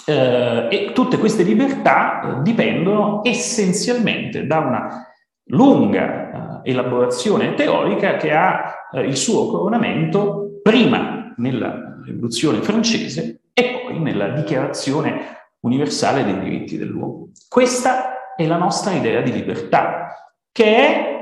eh, 0.06 0.92
tutte 0.94 1.18
queste 1.18 1.42
libertà 1.42 2.40
dipendono 2.42 3.20
essenzialmente 3.22 4.46
da 4.46 4.58
una 4.60 5.06
lunga 5.48 6.62
elaborazione 6.64 7.52
teorica 7.54 8.16
che 8.16 8.32
ha 8.32 8.74
il 8.94 9.16
suo 9.16 9.48
coronamento 9.48 10.60
prima 10.62 11.34
nella 11.36 11.98
rivoluzione 12.04 12.62
francese 12.62 13.42
e 13.52 13.82
poi 13.84 13.98
nella 13.98 14.28
dichiarazione 14.28 15.40
universale 15.60 16.24
dei 16.24 16.38
diritti 16.38 16.78
dell'uomo. 16.78 17.30
Questa 17.48 18.11
è 18.36 18.46
la 18.46 18.56
nostra 18.56 18.92
idea 18.92 19.20
di 19.20 19.32
libertà, 19.32 20.32
che 20.50 20.76
è 20.76 21.12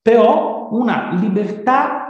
però 0.00 0.68
una 0.70 1.10
libertà 1.12 2.06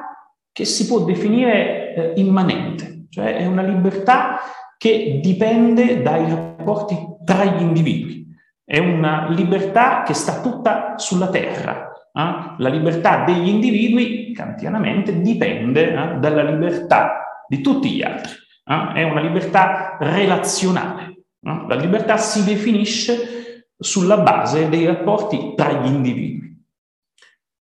che 0.53 0.65
si 0.65 0.87
può 0.87 1.01
definire 1.01 1.95
eh, 1.95 2.13
immanente, 2.17 3.07
cioè 3.11 3.37
è 3.37 3.47
una 3.47 3.63
libertà 3.63 4.39
che 4.79 5.21
dipende 5.23 6.03
dai 6.03 6.29
rapporti 6.29 6.97
tra 7.25 7.45
gli 7.45 7.61
individui. 7.61 8.27
È 8.65 8.79
una 8.79 9.29
libertà 9.31 10.03
che 10.03 10.15
sta 10.15 10.41
tutta 10.41 10.95
sulla 10.97 11.29
terra. 11.29 11.93
Eh? 12.13 12.55
La 12.59 12.69
libertà 12.69 13.25
degli 13.25 13.49
individui, 13.49 14.33
kantianamente, 14.33 15.21
dipende 15.21 15.93
eh, 15.93 16.19
dalla 16.19 16.43
libertà 16.43 17.45
di 17.49 17.61
tutti 17.61 17.91
gli 17.91 18.03
altri. 18.03 18.33
Eh? 18.65 18.93
È 18.95 19.03
una 19.03 19.21
libertà 19.21 19.97
relazionale. 20.01 21.05
Eh? 21.41 21.65
La 21.69 21.77
libertà 21.77 22.17
si 22.17 22.45
definisce 22.45 23.46
sulla 23.79 24.19
base 24.19 24.69
dei 24.69 24.87
rapporti 24.87 25.55
tra 25.55 25.73
gli 25.73 25.87
individui. 25.87 26.65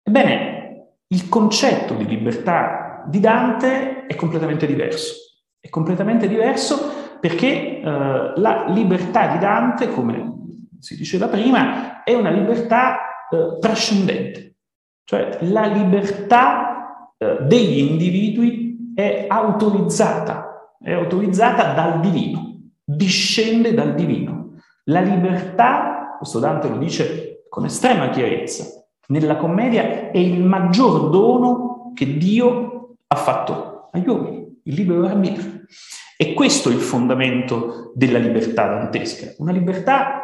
Ebbene, 0.04 0.96
il 1.08 1.30
concetto 1.30 1.94
di 1.94 2.06
libertà 2.06 3.04
di 3.08 3.20
Dante 3.20 4.06
è 4.06 4.16
completamente 4.16 4.66
diverso. 4.66 5.16
È 5.60 5.70
completamente 5.70 6.28
diverso 6.28 7.18
perché 7.20 7.80
eh, 7.80 8.34
la 8.36 8.66
libertà 8.68 9.28
di 9.28 9.38
Dante, 9.38 9.90
come 9.90 10.32
si 10.80 10.98
diceva 10.98 11.28
prima, 11.28 12.04
è 12.04 12.14
una 12.14 12.32
libertà 12.32 12.98
eh, 13.30 13.60
trascendente, 13.60 14.56
cioè 15.06 15.38
la 15.42 15.66
libertà 15.68 17.14
eh, 17.18 17.38
degli 17.44 17.78
individui 17.78 18.92
è 18.94 19.26
autorizzata, 19.30 20.76
è 20.82 20.92
autorizzata 20.92 21.74
dal 21.74 22.02
divino, 22.02 22.60
discende 22.84 23.74
dal 23.74 23.96
divino. 23.96 24.56
La 24.86 25.00
libertà, 25.00 25.93
questo 26.24 26.40
Dante 26.40 26.70
lo 26.70 26.78
dice 26.78 27.46
con 27.50 27.66
estrema 27.66 28.10
chiarezza, 28.10 28.86
nella 29.08 29.36
commedia 29.36 30.10
è 30.10 30.18
il 30.18 30.42
maggior 30.42 31.10
dono 31.10 31.92
che 31.94 32.18
Dio 32.18 32.96
ha 33.06 33.16
fatto 33.16 33.90
agli 33.92 34.08
uomini 34.08 34.62
il 34.64 34.74
libero 34.74 35.06
arbitrio. 35.06 35.66
E 36.18 36.34
questo 36.34 36.70
è 36.70 36.74
il 36.74 36.80
fondamento 36.80 37.92
della 37.96 38.18
libertà 38.18 38.68
dantesca, 38.68 39.34
una 39.40 39.52
libertà 39.52 40.24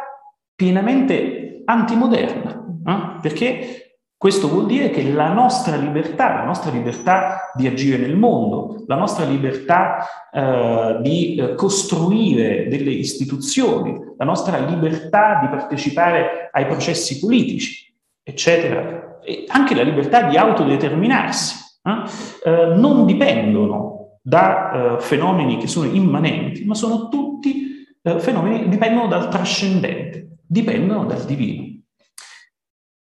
pienamente 0.54 1.62
antimoderna, 1.66 2.64
eh? 2.86 3.20
perché 3.20 3.89
questo 4.20 4.50
vuol 4.50 4.66
dire 4.66 4.90
che 4.90 5.10
la 5.10 5.32
nostra 5.32 5.76
libertà, 5.76 6.34
la 6.34 6.44
nostra 6.44 6.70
libertà 6.70 7.52
di 7.54 7.66
agire 7.66 7.96
nel 7.96 8.18
mondo, 8.18 8.84
la 8.86 8.96
nostra 8.96 9.24
libertà 9.24 10.06
eh, 10.30 10.98
di 11.00 11.36
eh, 11.36 11.54
costruire 11.54 12.68
delle 12.68 12.90
istituzioni, 12.90 13.98
la 14.18 14.26
nostra 14.26 14.58
libertà 14.58 15.38
di 15.40 15.48
partecipare 15.48 16.50
ai 16.52 16.66
processi 16.66 17.18
politici, 17.18 17.90
eccetera, 18.22 19.20
e 19.22 19.46
anche 19.48 19.74
la 19.74 19.84
libertà 19.84 20.24
di 20.24 20.36
autodeterminarsi, 20.36 21.54
eh, 21.82 22.50
eh 22.50 22.74
non 22.74 23.06
dipendono 23.06 24.18
da 24.20 24.98
eh, 24.98 25.00
fenomeni 25.00 25.56
che 25.56 25.66
sono 25.66 25.90
immanenti, 25.90 26.66
ma 26.66 26.74
sono 26.74 27.08
tutti 27.08 27.86
eh, 28.02 28.20
fenomeni 28.20 28.64
che 28.64 28.68
dipendono 28.68 29.08
dal 29.08 29.30
trascendente. 29.30 30.36
dipendono 30.46 31.06
dal 31.06 31.24
divino. 31.24 31.69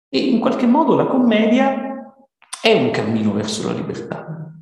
E 0.10 0.20
in 0.20 0.40
qualche 0.40 0.66
modo 0.66 0.96
la 0.96 1.06
commedia 1.06 2.16
è 2.62 2.74
un 2.74 2.92
cammino 2.92 3.34
verso 3.34 3.68
la 3.68 3.74
libertà, 3.74 4.54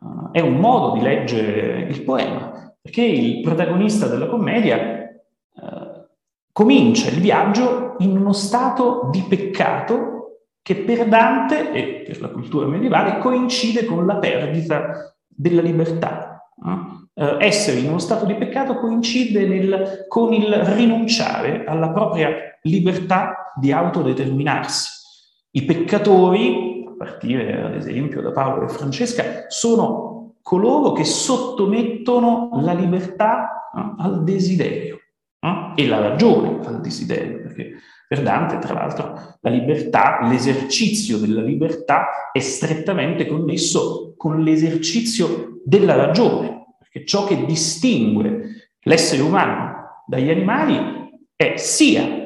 uh, 0.00 0.30
è 0.32 0.40
un 0.40 0.56
modo 0.56 0.94
di 0.94 1.00
leggere 1.00 1.82
il 1.88 2.02
poema, 2.02 2.74
perché 2.80 3.02
il 3.02 3.40
protagonista 3.40 4.06
della 4.06 4.26
commedia 4.26 5.08
uh, 5.54 6.06
comincia 6.52 7.08
il 7.08 7.20
viaggio 7.20 7.96
in 7.98 8.16
uno 8.16 8.32
stato 8.32 9.08
di 9.12 9.24
peccato 9.28 10.46
che 10.62 10.76
per 10.76 11.06
Dante 11.06 11.72
e 11.72 12.02
per 12.06 12.20
la 12.20 12.28
cultura 12.28 12.66
medievale 12.66 13.18
coincide 13.18 13.84
con 13.84 14.06
la 14.06 14.16
perdita 14.16 15.14
della 15.26 15.62
libertà. 15.62 16.50
Uh, 16.56 16.98
essere 17.38 17.80
in 17.80 17.88
uno 17.88 17.98
stato 17.98 18.24
di 18.24 18.34
peccato 18.34 18.76
coincide 18.76 19.46
nel, 19.46 20.06
con 20.08 20.32
il 20.32 20.52
rinunciare 20.52 21.64
alla 21.64 21.90
propria 21.90 22.49
libertà 22.62 23.52
di 23.56 23.72
autodeterminarsi. 23.72 24.88
I 25.52 25.64
peccatori, 25.64 26.84
a 26.86 26.94
partire 26.96 27.62
ad 27.62 27.74
esempio 27.74 28.20
da 28.20 28.30
Paolo 28.30 28.66
e 28.66 28.68
Francesca, 28.68 29.46
sono 29.48 30.36
coloro 30.42 30.92
che 30.92 31.04
sottomettono 31.04 32.50
la 32.62 32.72
libertà 32.72 33.70
uh, 33.72 33.94
al 33.98 34.24
desiderio 34.24 34.98
uh, 35.40 35.72
e 35.74 35.86
la 35.86 36.00
ragione 36.00 36.64
al 36.64 36.80
desiderio, 36.80 37.42
perché 37.42 37.72
per 38.06 38.22
Dante, 38.22 38.58
tra 38.58 38.74
l'altro, 38.74 39.36
la 39.40 39.50
libertà, 39.50 40.18
l'esercizio 40.22 41.18
della 41.18 41.42
libertà 41.42 42.30
è 42.32 42.40
strettamente 42.40 43.26
connesso 43.26 44.14
con 44.16 44.40
l'esercizio 44.42 45.60
della 45.64 45.94
ragione, 45.94 46.74
perché 46.78 47.04
ciò 47.06 47.24
che 47.24 47.44
distingue 47.44 48.72
l'essere 48.80 49.22
umano 49.22 50.02
dagli 50.06 50.28
animali 50.28 51.08
è 51.36 51.56
sia 51.56 52.19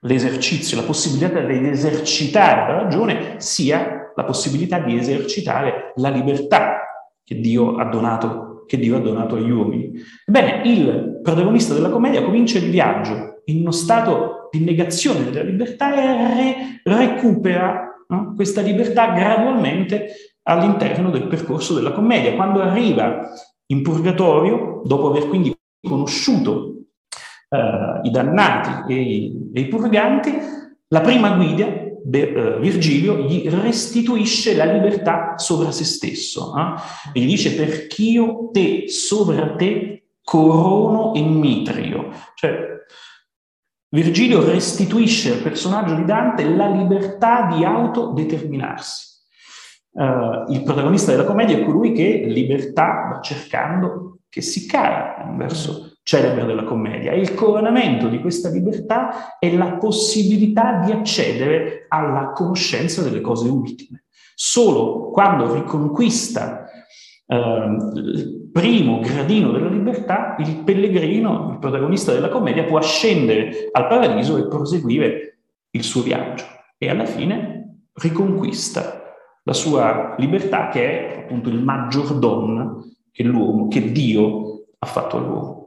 l'esercizio, 0.00 0.76
la 0.76 0.86
possibilità 0.86 1.40
di 1.40 1.68
esercitare 1.68 2.72
la 2.72 2.82
ragione, 2.82 3.34
sia 3.38 4.12
la 4.14 4.24
possibilità 4.24 4.80
di 4.80 4.96
esercitare 4.96 5.92
la 5.96 6.08
libertà 6.08 6.78
che 7.24 7.40
Dio 7.40 7.76
ha 7.76 7.84
donato, 7.84 8.64
Dio 8.68 8.96
ha 8.96 9.00
donato 9.00 9.36
agli 9.36 9.50
uomini. 9.50 9.92
Ebbene, 10.26 10.62
il 10.64 11.20
protagonista 11.22 11.74
della 11.74 11.90
commedia 11.90 12.22
comincia 12.22 12.58
il 12.58 12.70
viaggio 12.70 13.42
in 13.46 13.60
uno 13.60 13.70
stato 13.70 14.48
di 14.50 14.64
negazione 14.64 15.24
della 15.24 15.42
libertà 15.42 15.94
e 15.94 16.34
re- 16.34 16.80
recupera 16.84 18.04
no? 18.08 18.32
questa 18.34 18.60
libertà 18.60 19.12
gradualmente 19.12 20.08
all'interno 20.42 21.10
del 21.10 21.26
percorso 21.26 21.74
della 21.74 21.92
commedia. 21.92 22.34
Quando 22.34 22.60
arriva 22.60 23.28
in 23.66 23.82
purgatorio, 23.82 24.82
dopo 24.84 25.10
aver 25.10 25.28
quindi 25.28 25.54
conosciuto 25.86 26.74
uh, 27.48 28.06
i 28.06 28.10
dannati 28.10 28.92
e 28.92 29.00
i, 29.00 29.50
e 29.52 29.60
i, 29.60 29.68
purganti, 29.68 30.36
la 30.88 31.00
prima 31.00 31.34
guida, 31.36 31.66
de, 32.02 32.22
uh, 32.22 32.60
Virgilio, 32.60 33.18
gli 33.18 33.48
restituisce 33.48 34.54
la 34.54 34.64
libertà 34.64 35.34
sopra 35.36 35.70
se 35.70 35.84
stesso. 35.84 36.54
Eh? 36.56 37.18
E 37.18 37.20
gli 37.20 37.26
dice, 37.26 37.54
perch'io 37.54 38.50
te 38.52 38.88
sovra 38.88 39.54
te 39.56 40.10
corono 40.22 41.14
e 41.14 41.22
mitrio. 41.22 42.10
Cioè, 42.34 42.76
Virgilio 43.90 44.44
restituisce 44.44 45.32
al 45.32 45.38
personaggio 45.38 45.94
di 45.94 46.04
Dante 46.04 46.44
la 46.44 46.68
libertà 46.68 47.48
di 47.50 47.64
autodeterminarsi. 47.64 49.06
Uh, 49.90 50.52
il 50.52 50.62
protagonista 50.62 51.10
della 51.10 51.24
commedia 51.24 51.56
è 51.56 51.64
colui 51.64 51.92
che 51.92 52.24
libertà 52.26 53.08
va 53.10 53.20
cercando 53.20 54.18
che 54.28 54.42
si 54.42 54.66
cala, 54.66 55.16
è 55.16 55.24
un 55.24 55.38
verso 55.38 55.87
celebre 56.08 56.46
della 56.46 56.64
commedia. 56.64 57.12
E 57.12 57.20
il 57.20 57.34
coronamento 57.34 58.08
di 58.08 58.18
questa 58.18 58.48
libertà 58.48 59.36
è 59.38 59.54
la 59.54 59.72
possibilità 59.72 60.80
di 60.82 60.90
accedere 60.90 61.84
alla 61.88 62.30
conoscenza 62.30 63.02
delle 63.02 63.20
cose 63.20 63.50
ultime. 63.50 64.04
Solo 64.34 65.10
quando 65.10 65.52
riconquista 65.52 66.64
Uh, 67.30 67.94
il 67.94 68.48
primo 68.50 69.00
gradino 69.00 69.52
della 69.52 69.68
libertà, 69.68 70.34
il 70.38 70.62
pellegrino, 70.64 71.50
il 71.52 71.58
protagonista 71.58 72.10
della 72.10 72.30
commedia, 72.30 72.64
può 72.64 72.78
ascendere 72.78 73.68
al 73.70 73.86
paradiso 73.86 74.38
e 74.38 74.48
proseguire 74.48 75.40
il 75.72 75.82
suo 75.82 76.00
viaggio 76.00 76.46
e 76.78 76.88
alla 76.88 77.04
fine 77.04 77.82
riconquista 77.92 79.14
la 79.42 79.52
sua 79.52 80.14
libertà 80.16 80.70
che 80.70 80.80
è 80.88 81.18
appunto 81.18 81.50
il 81.50 81.62
maggiordomo 81.62 82.82
che 83.12 83.24
l'uomo, 83.24 83.68
che 83.68 83.92
Dio 83.92 84.68
ha 84.78 84.86
fatto 84.86 85.18
all'uomo 85.18 85.57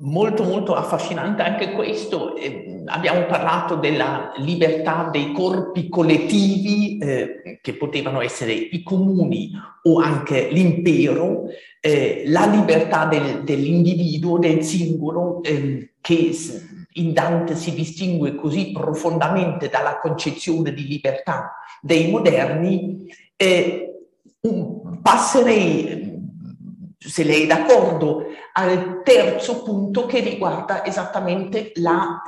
molto 0.00 0.44
molto 0.44 0.74
affascinante 0.74 1.42
anche 1.42 1.72
questo. 1.72 2.36
Eh, 2.36 2.82
abbiamo 2.86 3.26
parlato 3.26 3.76
della 3.76 4.32
libertà 4.36 5.08
dei 5.10 5.32
corpi 5.32 5.88
collettivi 5.88 6.98
eh, 6.98 7.58
che 7.60 7.74
potevano 7.74 8.20
essere 8.20 8.52
i 8.52 8.82
comuni 8.82 9.50
o 9.84 9.98
anche 10.00 10.48
l'impero, 10.50 11.44
eh, 11.80 12.24
la 12.26 12.46
libertà 12.46 13.06
del, 13.06 13.42
dell'individuo, 13.42 14.38
del 14.38 14.62
singolo, 14.62 15.42
ehm, 15.42 15.88
che 16.00 16.36
in 16.94 17.12
Dante 17.12 17.54
si 17.54 17.74
distingue 17.74 18.34
così 18.34 18.72
profondamente 18.72 19.68
dalla 19.68 19.98
concezione 19.98 20.72
di 20.72 20.86
libertà 20.86 21.54
dei 21.80 22.10
moderni. 22.10 23.06
passerei 25.02 26.07
se 26.98 27.22
lei 27.22 27.44
è 27.44 27.46
d'accordo, 27.46 28.24
al 28.52 29.02
terzo 29.04 29.62
punto 29.62 30.06
che 30.06 30.20
riguarda 30.20 30.84
esattamente 30.84 31.72
la 31.76 32.20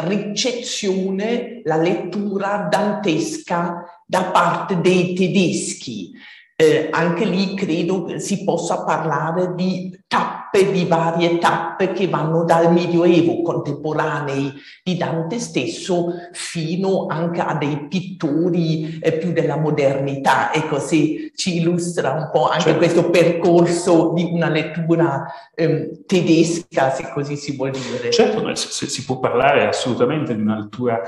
ricezione, 0.00 1.60
la 1.64 1.76
lettura 1.76 2.66
dantesca 2.68 3.84
da 4.04 4.24
parte 4.24 4.80
dei 4.80 5.14
tedeschi. 5.14 6.12
Eh, 6.58 6.88
anche 6.90 7.26
lì 7.26 7.54
credo 7.54 8.18
si 8.18 8.42
possa 8.42 8.82
parlare 8.82 9.54
di 9.54 9.94
tappe, 10.06 10.72
di 10.72 10.86
varie 10.86 11.36
tappe 11.36 11.92
che 11.92 12.08
vanno 12.08 12.44
dal 12.44 12.72
Medioevo 12.72 13.42
contemporanei 13.42 14.54
di 14.82 14.96
Dante 14.96 15.38
stesso 15.38 16.14
fino 16.32 17.08
anche 17.10 17.42
a 17.42 17.56
dei 17.56 17.88
pittori 17.88 18.98
eh, 19.00 19.18
più 19.18 19.32
della 19.32 19.58
modernità. 19.58 20.50
Ecco, 20.50 20.78
se 20.78 21.30
ci 21.34 21.58
illustra 21.58 22.12
un 22.12 22.30
po' 22.32 22.48
anche 22.48 22.62
certo. 22.62 22.78
questo 22.78 23.10
percorso 23.10 24.12
di 24.14 24.26
una 24.32 24.48
lettura 24.48 25.26
eh, 25.54 26.04
tedesca, 26.06 26.90
se 26.90 27.10
così 27.12 27.36
si 27.36 27.54
vuol 27.54 27.72
dire. 27.72 28.10
Certo, 28.10 28.54
si, 28.54 28.88
si 28.88 29.04
può 29.04 29.18
parlare 29.18 29.66
assolutamente 29.66 30.34
di 30.34 30.40
una 30.40 30.56
lettura 30.56 31.02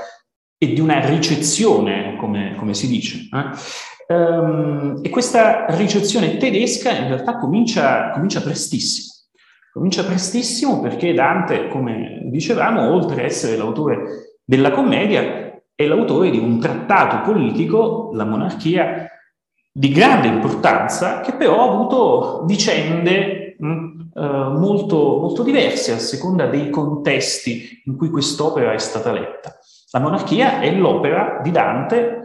e 0.59 0.73
di 0.73 0.79
una 0.79 1.03
ricezione, 1.07 2.17
come, 2.19 2.53
come 2.55 2.75
si 2.75 2.87
dice. 2.87 3.27
Eh? 3.33 3.97
Um, 4.11 5.01
e 5.03 5.09
questa 5.09 5.67
ricezione 5.67 6.37
tedesca 6.37 6.89
in 6.91 7.09
realtà 7.09 7.37
comincia, 7.37 8.09
comincia 8.09 8.41
prestissimo. 8.41 9.13
Comincia 9.71 10.03
prestissimo 10.03 10.79
perché 10.81 11.13
Dante, 11.13 11.67
come 11.67 12.23
dicevamo, 12.25 12.91
oltre 12.91 13.21
ad 13.21 13.29
essere 13.29 13.55
l'autore 13.55 14.39
della 14.43 14.71
commedia, 14.71 15.61
è 15.75 15.85
l'autore 15.85 16.31
di 16.31 16.39
un 16.39 16.59
trattato 16.59 17.21
politico, 17.21 18.09
la 18.13 18.25
monarchia, 18.25 19.07
di 19.71 19.89
grande 19.89 20.27
importanza, 20.27 21.19
che 21.21 21.33
però 21.33 21.61
ha 21.61 21.71
avuto 21.71 22.45
vicende 22.47 23.55
mh, 23.59 23.67
mm, 23.67 23.99
eh, 24.15 24.27
molto, 24.57 25.19
molto 25.19 25.43
diverse 25.43 25.91
a 25.91 25.99
seconda 25.99 26.47
dei 26.47 26.71
contesti 26.71 27.83
in 27.85 27.95
cui 27.95 28.09
quest'opera 28.09 28.73
è 28.73 28.79
stata 28.79 29.11
letta. 29.11 29.55
La 29.91 29.99
monarchia 29.99 30.59
è 30.61 30.71
l'opera 30.71 31.39
di 31.43 31.51
Dante 31.51 32.18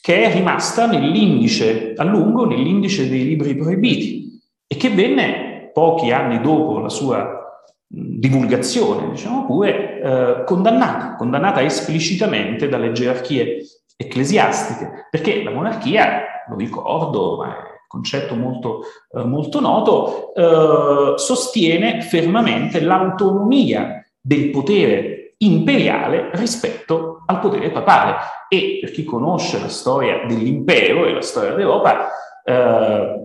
che 0.00 0.24
è 0.24 0.32
rimasta 0.32 0.86
nell'indice, 0.86 1.94
a 1.96 2.04
lungo 2.04 2.46
nell'indice 2.46 3.08
dei 3.08 3.24
libri 3.24 3.54
proibiti 3.54 4.40
e 4.66 4.76
che 4.76 4.90
venne 4.90 5.70
pochi 5.72 6.10
anni 6.10 6.40
dopo 6.40 6.78
la 6.78 6.88
sua 6.88 7.38
divulgazione, 7.86 9.10
diciamo 9.10 9.46
pure, 9.46 10.00
eh, 10.00 10.44
condannata, 10.44 11.16
condannata 11.16 11.60
esplicitamente 11.60 12.68
dalle 12.68 12.92
gerarchie 12.92 13.64
ecclesiastiche, 13.96 15.08
perché 15.10 15.42
la 15.42 15.50
monarchia, 15.50 16.22
lo 16.48 16.56
ricordo, 16.56 17.36
ma 17.36 17.48
è 17.48 17.70
concetto 17.88 18.36
molto, 18.36 18.82
eh, 19.12 19.24
molto 19.24 19.60
noto, 19.60 20.32
eh, 20.34 21.18
sostiene 21.18 22.00
fermamente 22.00 22.80
l'autonomia 22.80 24.04
del 24.20 24.50
potere 24.50 25.34
imperiale 25.38 26.30
rispetto 26.34 27.19
al 27.30 27.40
potere 27.40 27.70
papale. 27.70 28.16
E 28.48 28.78
per 28.80 28.90
chi 28.90 29.04
conosce 29.04 29.60
la 29.60 29.68
storia 29.68 30.24
dell'impero 30.26 31.06
e 31.06 31.12
la 31.12 31.22
storia 31.22 31.52
d'Europa, 31.52 32.08
eh, 32.44 33.20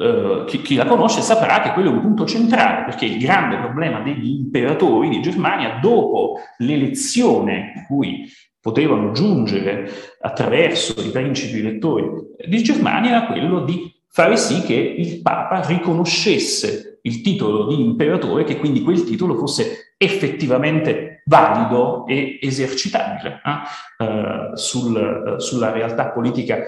eh, 0.00 0.44
chi, 0.46 0.62
chi, 0.62 0.74
la 0.74 0.86
conosce 0.86 1.20
saprà 1.20 1.60
che 1.60 1.72
quello 1.72 1.90
è 1.90 1.92
un 1.92 2.00
punto 2.00 2.24
centrale, 2.24 2.84
perché 2.84 3.04
il 3.04 3.18
grande 3.18 3.58
problema 3.58 4.00
degli 4.00 4.30
imperatori 4.30 5.08
di 5.08 5.20
Germania, 5.20 5.78
dopo 5.80 6.38
l'elezione 6.58 7.72
a 7.76 7.86
cui 7.86 8.28
potevano 8.60 9.12
giungere 9.12 9.90
attraverso 10.20 11.00
i 11.02 11.10
principi 11.10 11.58
elettori 11.58 12.08
di 12.46 12.62
Germania, 12.62 13.10
era 13.10 13.26
quello 13.26 13.60
di 13.60 13.92
fare 14.08 14.36
sì 14.36 14.62
che 14.62 14.74
il 14.74 15.20
Papa 15.20 15.66
riconoscesse 15.66 17.00
il 17.02 17.20
titolo 17.20 17.66
di 17.66 17.80
imperatore, 17.80 18.44
che 18.44 18.56
quindi 18.56 18.82
quel 18.82 19.04
titolo 19.04 19.36
fosse 19.36 19.94
effettivamente 19.98 21.13
valido 21.24 22.06
e 22.06 22.38
esercitabile 22.40 23.40
eh, 23.44 24.04
eh 24.04 24.56
sul, 24.56 24.96
eh, 24.96 25.40
sulla 25.40 25.72
realtà 25.72 26.10
politica 26.10 26.58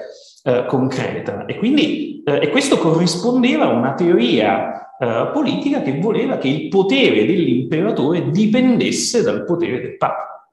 eh, 0.42 0.64
concreta. 0.66 1.44
E 1.44 1.56
quindi 1.56 2.22
e 2.24 2.48
questo 2.48 2.78
corrispondeva 2.78 3.66
a 3.66 3.68
una 3.68 3.94
teoria 3.94 4.96
politica 5.32 5.82
che 5.82 6.00
voleva 6.00 6.38
che 6.38 6.48
il 6.48 6.66
potere 6.66 7.24
dell'imperatore 7.24 8.30
dipendesse 8.30 9.22
dal 9.22 9.44
potere 9.44 9.80
del 9.80 9.96
Papa. 9.96 10.48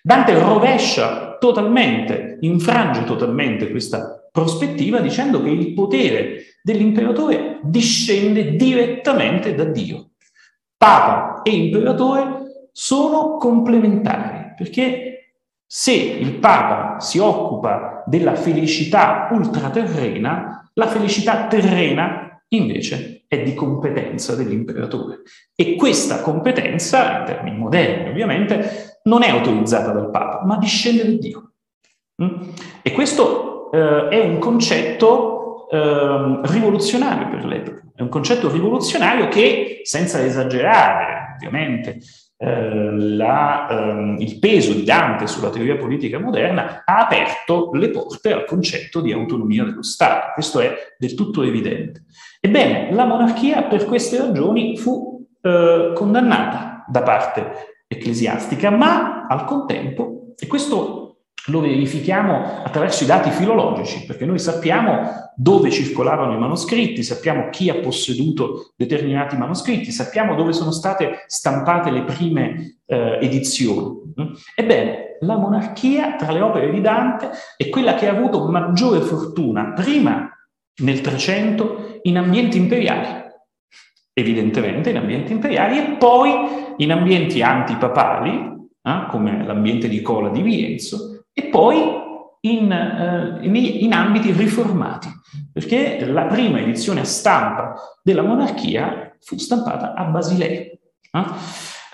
Dante 0.00 0.38
rovescia 0.38 1.36
totalmente, 1.38 2.38
infrange 2.40 3.04
totalmente 3.04 3.70
questa 3.70 4.26
prospettiva 4.32 5.00
dicendo 5.00 5.42
che 5.42 5.50
il 5.50 5.74
potere 5.74 6.58
dell'imperatore 6.62 7.60
discende 7.62 8.56
direttamente 8.56 9.54
da 9.54 9.64
Dio. 9.64 10.10
Papa 10.78 11.42
e 11.42 11.50
imperatore 11.50 12.37
sono 12.80 13.38
complementari, 13.38 14.54
perché 14.56 15.32
se 15.66 15.92
il 15.92 16.34
Papa 16.34 17.00
si 17.00 17.18
occupa 17.18 18.04
della 18.06 18.36
felicità 18.36 19.26
ultraterrena, 19.32 20.70
la 20.74 20.86
felicità 20.86 21.48
terrena 21.48 22.40
invece 22.50 23.24
è 23.26 23.42
di 23.42 23.52
competenza 23.54 24.36
dell'imperatore. 24.36 25.22
E 25.56 25.74
questa 25.74 26.20
competenza, 26.20 27.18
in 27.18 27.24
termini 27.24 27.58
moderni 27.58 28.10
ovviamente, 28.10 29.00
non 29.02 29.24
è 29.24 29.30
autorizzata 29.30 29.90
dal 29.90 30.10
Papa, 30.10 30.44
ma 30.44 30.56
discende 30.56 31.04
da 31.04 31.18
Dio. 31.18 31.50
Mm? 32.22 32.42
E 32.80 32.92
questo 32.92 33.72
eh, 33.72 34.06
è 34.08 34.20
un 34.20 34.38
concetto 34.38 35.68
eh, 35.68 36.40
rivoluzionario 36.44 37.28
per 37.28 37.44
l'epoca, 37.44 37.82
è 37.96 38.02
un 38.02 38.08
concetto 38.08 38.48
rivoluzionario 38.48 39.26
che, 39.26 39.80
senza 39.82 40.24
esagerare 40.24 41.34
ovviamente, 41.34 41.98
eh, 42.40 42.90
la, 42.92 43.66
ehm, 43.68 44.16
il 44.20 44.38
peso 44.38 44.72
di 44.72 44.84
Dante 44.84 45.26
sulla 45.26 45.50
teoria 45.50 45.76
politica 45.76 46.20
moderna 46.20 46.84
ha 46.84 46.98
aperto 46.98 47.70
le 47.72 47.90
porte 47.90 48.32
al 48.32 48.44
concetto 48.44 49.00
di 49.00 49.12
autonomia 49.12 49.64
dello 49.64 49.82
Stato. 49.82 50.32
Questo 50.34 50.60
è 50.60 50.72
del 50.96 51.14
tutto 51.14 51.42
evidente. 51.42 52.04
Ebbene, 52.40 52.92
la 52.92 53.06
monarchia 53.06 53.64
per 53.64 53.84
queste 53.86 54.18
ragioni 54.18 54.76
fu 54.76 55.26
eh, 55.42 55.90
condannata 55.94 56.84
da 56.86 57.02
parte 57.02 57.82
ecclesiastica, 57.88 58.70
ma 58.70 59.26
al 59.26 59.44
contempo, 59.44 60.34
e 60.38 60.46
questo 60.46 61.07
lo 61.48 61.60
verifichiamo 61.60 62.62
attraverso 62.64 63.04
i 63.04 63.06
dati 63.06 63.30
filologici, 63.30 64.04
perché 64.04 64.24
noi 64.24 64.38
sappiamo 64.38 65.30
dove 65.34 65.70
circolavano 65.70 66.34
i 66.34 66.38
manoscritti, 66.38 67.02
sappiamo 67.02 67.48
chi 67.50 67.70
ha 67.70 67.76
posseduto 67.76 68.72
determinati 68.76 69.36
manoscritti, 69.36 69.90
sappiamo 69.90 70.34
dove 70.34 70.52
sono 70.52 70.70
state 70.70 71.24
stampate 71.26 71.90
le 71.90 72.02
prime 72.02 72.78
eh, 72.86 73.18
edizioni. 73.20 73.96
Ebbene, 74.54 75.16
la 75.20 75.36
monarchia 75.36 76.16
tra 76.16 76.32
le 76.32 76.40
opere 76.40 76.70
di 76.70 76.80
Dante 76.80 77.30
è 77.56 77.68
quella 77.68 77.94
che 77.94 78.08
ha 78.08 78.12
avuto 78.12 78.46
maggiore 78.48 79.00
fortuna 79.00 79.72
prima 79.72 80.30
nel 80.82 81.00
Trecento 81.00 81.98
in 82.02 82.18
ambienti 82.18 82.56
imperiali, 82.56 83.26
evidentemente 84.12 84.90
in 84.90 84.96
ambienti 84.96 85.32
imperiali, 85.32 85.78
e 85.78 85.96
poi 85.96 86.30
in 86.76 86.92
ambienti 86.92 87.42
antipapali, 87.42 88.56
eh, 88.82 89.06
come 89.08 89.44
l'ambiente 89.44 89.88
di 89.88 90.02
Cola 90.02 90.28
di 90.28 90.42
Vienzo, 90.42 91.17
e 91.38 91.44
poi 91.44 91.76
in, 92.40 92.72
eh, 92.72 93.46
in, 93.46 93.54
in, 93.54 93.92
ambiti 93.92 94.32
riformati, 94.32 95.08
perché 95.52 96.04
la 96.04 96.24
prima 96.24 96.58
edizione 96.58 97.00
a 97.00 97.04
stampa 97.04 97.74
della 98.02 98.22
monarchia 98.22 99.16
fu 99.20 99.36
stampata 99.36 99.94
a 99.94 100.04
Basilea, 100.04 100.60
eh? 100.60 100.76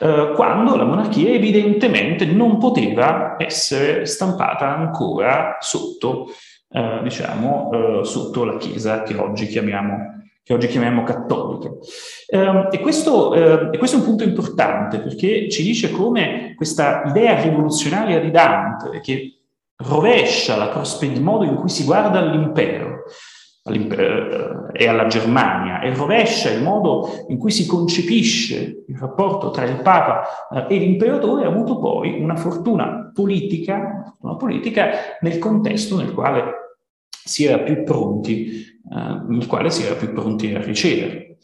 Eh, 0.01 0.33
quando 0.35 0.77
la 0.77 0.85
monarchia 0.85 1.31
evidentemente 1.31 2.25
non 2.25 2.59
poteva 2.59 3.37
essere 3.39 4.07
stampata 4.07 4.75
ancora 4.75 5.59
sotto, 5.61 6.27
eh, 6.71 7.01
diciamo, 7.03 8.01
eh, 8.01 8.05
sotto 8.05 8.45
la 8.45 8.57
Chiesa 8.57 9.03
che 9.03 9.15
oggi 9.17 9.47
chiamiamo 9.47 10.24
che 10.45 10.53
oggi 10.53 10.67
chiamiamo 10.67 11.03
cattolica. 11.05 11.71
Eh, 12.27 12.69
e, 12.71 12.79
questo, 12.81 13.35
eh, 13.35 13.71
e, 13.73 13.79
questo, 13.79 13.97
è 13.97 14.01
un 14.01 14.05
punto 14.05 14.25
importante 14.25 15.01
perché 15.01 15.49
ci 15.49 15.63
dice 15.63 15.91
come 15.91 16.53
questa 16.55 17.03
idea 17.07 17.41
rivoluzionaria 17.41 18.21
di 18.21 18.31
Dante, 18.31 19.01
che 19.01 19.39
rovescia 19.77 20.57
la 20.57 20.83
il 21.01 21.23
modo 21.23 21.45
in 21.45 21.57
cui 21.57 21.71
si 21.71 21.85
guarda 21.85 22.19
all'impero 22.19 23.05
eh, 23.67 24.67
e 24.73 24.87
alla 24.87 25.07
Germania 25.07 25.81
e 25.81 25.95
rovescia 25.95 26.51
il 26.51 26.63
modo 26.63 27.25
in 27.29 27.39
cui 27.39 27.51
si 27.51 27.67
concepisce 27.67 28.85
il 28.87 28.99
rapporto 28.99 29.51
tra 29.51 29.65
il 29.65 29.81
Papa 29.81 30.25
eh, 30.51 30.75
e 30.75 30.79
l'imperatore, 30.79 31.47
ha 31.47 31.49
avuto 31.49 31.79
poi 31.79 32.21
una 32.21 32.37
fortuna 32.37 33.11
politica, 33.15 34.15
una 34.21 34.37
politica 34.37 34.91
nel 35.21 35.39
contesto 35.39 35.97
nel 35.97 36.13
quale 36.13 36.64
si 37.25 37.47
era 37.47 37.59
più 37.61 37.83
pronti 37.85 38.61
eh, 38.61 39.23
nel 39.29 39.47
quale 39.47 39.71
si 39.71 39.85
era 39.85 39.95
più 39.95 40.13
pronti 40.13 40.55
a 40.55 40.61
ricevere. 40.61 41.39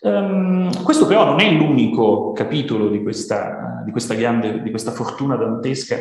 Um, 0.00 0.84
questo 0.84 1.06
però 1.06 1.24
non 1.24 1.40
è 1.40 1.50
l'unico 1.50 2.30
capitolo 2.32 2.88
di 2.88 3.02
questa, 3.02 3.82
di 3.84 3.90
questa, 3.90 4.14
grande, 4.14 4.62
di 4.62 4.70
questa 4.70 4.92
fortuna 4.92 5.34
dantesca 5.36 5.96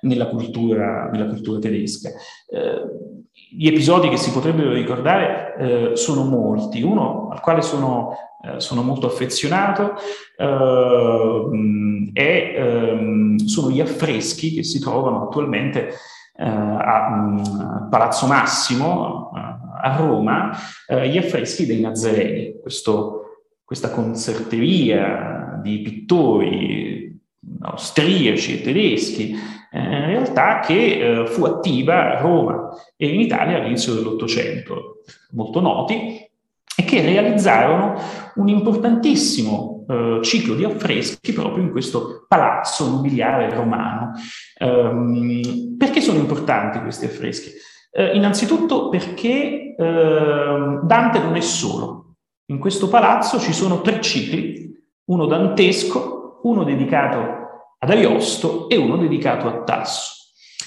nella 0.00 0.26
cultura, 0.26 1.08
nella 1.12 1.26
cultura 1.26 1.60
tedesca. 1.60 2.10
Uh, 2.48 3.12
gli 3.56 3.68
episodi 3.68 4.08
che 4.08 4.16
si 4.16 4.32
potrebbero 4.32 4.72
ricordare 4.72 5.92
uh, 5.92 5.94
sono 5.94 6.24
molti. 6.24 6.82
Uno 6.82 7.28
al 7.30 7.40
quale 7.40 7.62
sono, 7.62 8.16
uh, 8.42 8.58
sono 8.58 8.82
molto 8.82 9.06
affezionato 9.06 9.94
è, 12.12 12.90
um, 12.90 13.36
sono 13.36 13.70
gli 13.70 13.80
affreschi 13.80 14.54
che 14.54 14.64
si 14.64 14.80
trovano 14.80 15.22
attualmente 15.22 15.92
a 16.36 17.08
um, 17.12 17.88
Palazzo 17.88 18.26
Massimo, 18.26 19.30
a 19.84 19.96
Roma 19.96 20.56
eh, 20.86 21.08
gli 21.08 21.18
affreschi 21.18 21.66
dei 21.66 21.80
Nazareni, 21.80 22.60
questo, 22.60 23.42
questa 23.64 23.90
concerteria 23.90 25.60
di 25.62 25.80
pittori 25.80 27.20
austriaci 27.60 28.54
e 28.54 28.62
tedeschi, 28.62 29.34
eh, 29.70 29.78
in 29.78 30.06
realtà 30.06 30.60
che 30.60 31.22
eh, 31.22 31.26
fu 31.26 31.44
attiva 31.44 32.16
a 32.16 32.20
Roma 32.20 32.70
e 32.96 33.08
in 33.08 33.20
Italia 33.20 33.58
all'inizio 33.58 33.94
dell'Ottocento, 33.94 35.02
molto 35.32 35.60
noti, 35.60 36.26
e 36.76 36.84
che 36.84 37.02
realizzarono 37.02 37.94
un 38.36 38.48
importantissimo 38.48 39.73
eh, 39.88 40.18
ciclo 40.22 40.54
di 40.54 40.64
affreschi 40.64 41.32
proprio 41.32 41.64
in 41.64 41.70
questo 41.70 42.24
palazzo 42.28 42.88
nobiliare 42.88 43.52
romano. 43.54 44.12
Um, 44.58 45.76
perché 45.78 46.00
sono 46.00 46.18
importanti 46.18 46.80
questi 46.80 47.06
affreschi? 47.06 47.50
Eh, 47.90 48.16
innanzitutto 48.16 48.88
perché 48.88 49.74
eh, 49.76 50.78
Dante 50.82 51.18
non 51.20 51.36
è 51.36 51.40
solo. 51.40 52.14
In 52.46 52.58
questo 52.58 52.88
palazzo 52.88 53.38
ci 53.38 53.52
sono 53.52 53.80
tre 53.80 54.00
cicli, 54.00 54.70
uno 55.04 55.26
dantesco, 55.26 56.40
uno 56.42 56.64
dedicato 56.64 57.42
ad 57.78 57.90
Ariosto 57.90 58.68
e 58.68 58.76
uno 58.76 58.96
dedicato 58.96 59.46
a 59.46 59.62
Tasso. 59.62 60.12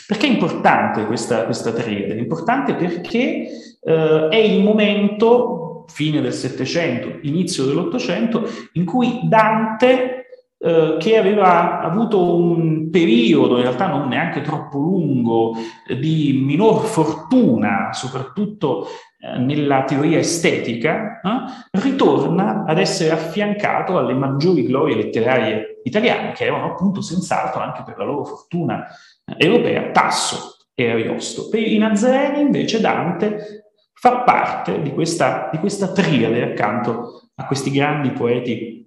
Perché 0.07 0.27
è 0.27 0.29
importante 0.29 1.05
questa, 1.05 1.43
questa 1.43 1.73
triade? 1.73 2.15
È 2.15 2.17
importante 2.17 2.75
perché 2.75 3.47
eh, 3.81 4.27
è 4.29 4.37
il 4.37 4.63
momento, 4.63 5.76
fine 5.87 6.21
del 6.21 6.33
Settecento, 6.33 7.19
inizio 7.21 7.65
dell'Ottocento, 7.65 8.43
in 8.73 8.85
cui 8.85 9.21
Dante 9.23 10.17
eh, 10.59 10.97
che 10.99 11.17
aveva 11.17 11.81
avuto 11.81 12.35
un 12.35 12.89
periodo, 12.89 13.57
in 13.57 13.61
realtà 13.61 13.87
non 13.87 14.07
neanche 14.07 14.41
troppo 14.41 14.79
lungo, 14.79 15.53
di 15.99 16.41
minor 16.43 16.83
fortuna, 16.83 17.89
soprattutto 17.91 18.87
eh, 19.19 19.37
nella 19.37 19.83
teoria 19.83 20.17
estetica, 20.17 21.21
eh, 21.21 21.79
ritorna 21.79 22.63
ad 22.65 22.79
essere 22.79 23.11
affiancato 23.11 23.99
alle 23.99 24.13
maggiori 24.13 24.65
glorie 24.65 24.95
letterarie 24.95 25.81
italiane, 25.83 26.31
che 26.31 26.45
erano 26.45 26.71
appunto 26.71 27.01
senz'altro 27.01 27.61
anche 27.61 27.83
per 27.83 27.97
la 27.99 28.05
loro 28.05 28.25
fortuna 28.25 28.83
eh, 29.25 29.35
europea, 29.37 29.91
Tasso 29.91 30.57
e 30.73 30.89
Ariosto. 30.89 31.49
Per 31.49 31.61
i 31.61 31.77
Nazareni 31.77 32.41
invece 32.41 32.81
Dante 32.81 33.66
fa 33.99 34.19
parte 34.19 34.81
di 34.81 34.91
questa, 34.91 35.49
di 35.51 35.57
questa 35.57 35.91
triade 35.91 36.43
accanto 36.43 37.29
a 37.35 37.45
questi 37.45 37.71
grandi 37.71 38.11
poeti 38.11 38.77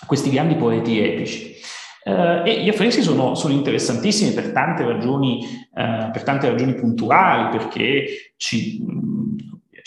a 0.00 0.06
questi 0.06 0.30
grandi 0.30 0.54
poeti 0.54 1.00
epici. 1.00 1.56
Uh, 2.04 2.46
e 2.46 2.62
gli 2.62 2.68
affreschi 2.68 3.02
sono, 3.02 3.34
sono, 3.34 3.52
interessantissimi 3.52 4.32
per 4.32 4.52
tante 4.52 4.84
ragioni, 4.84 5.44
uh, 5.72 6.10
per 6.10 6.22
tante 6.22 6.48
ragioni 6.48 6.74
puntuali, 6.74 7.50
perché 7.50 8.32
ci, 8.36 8.82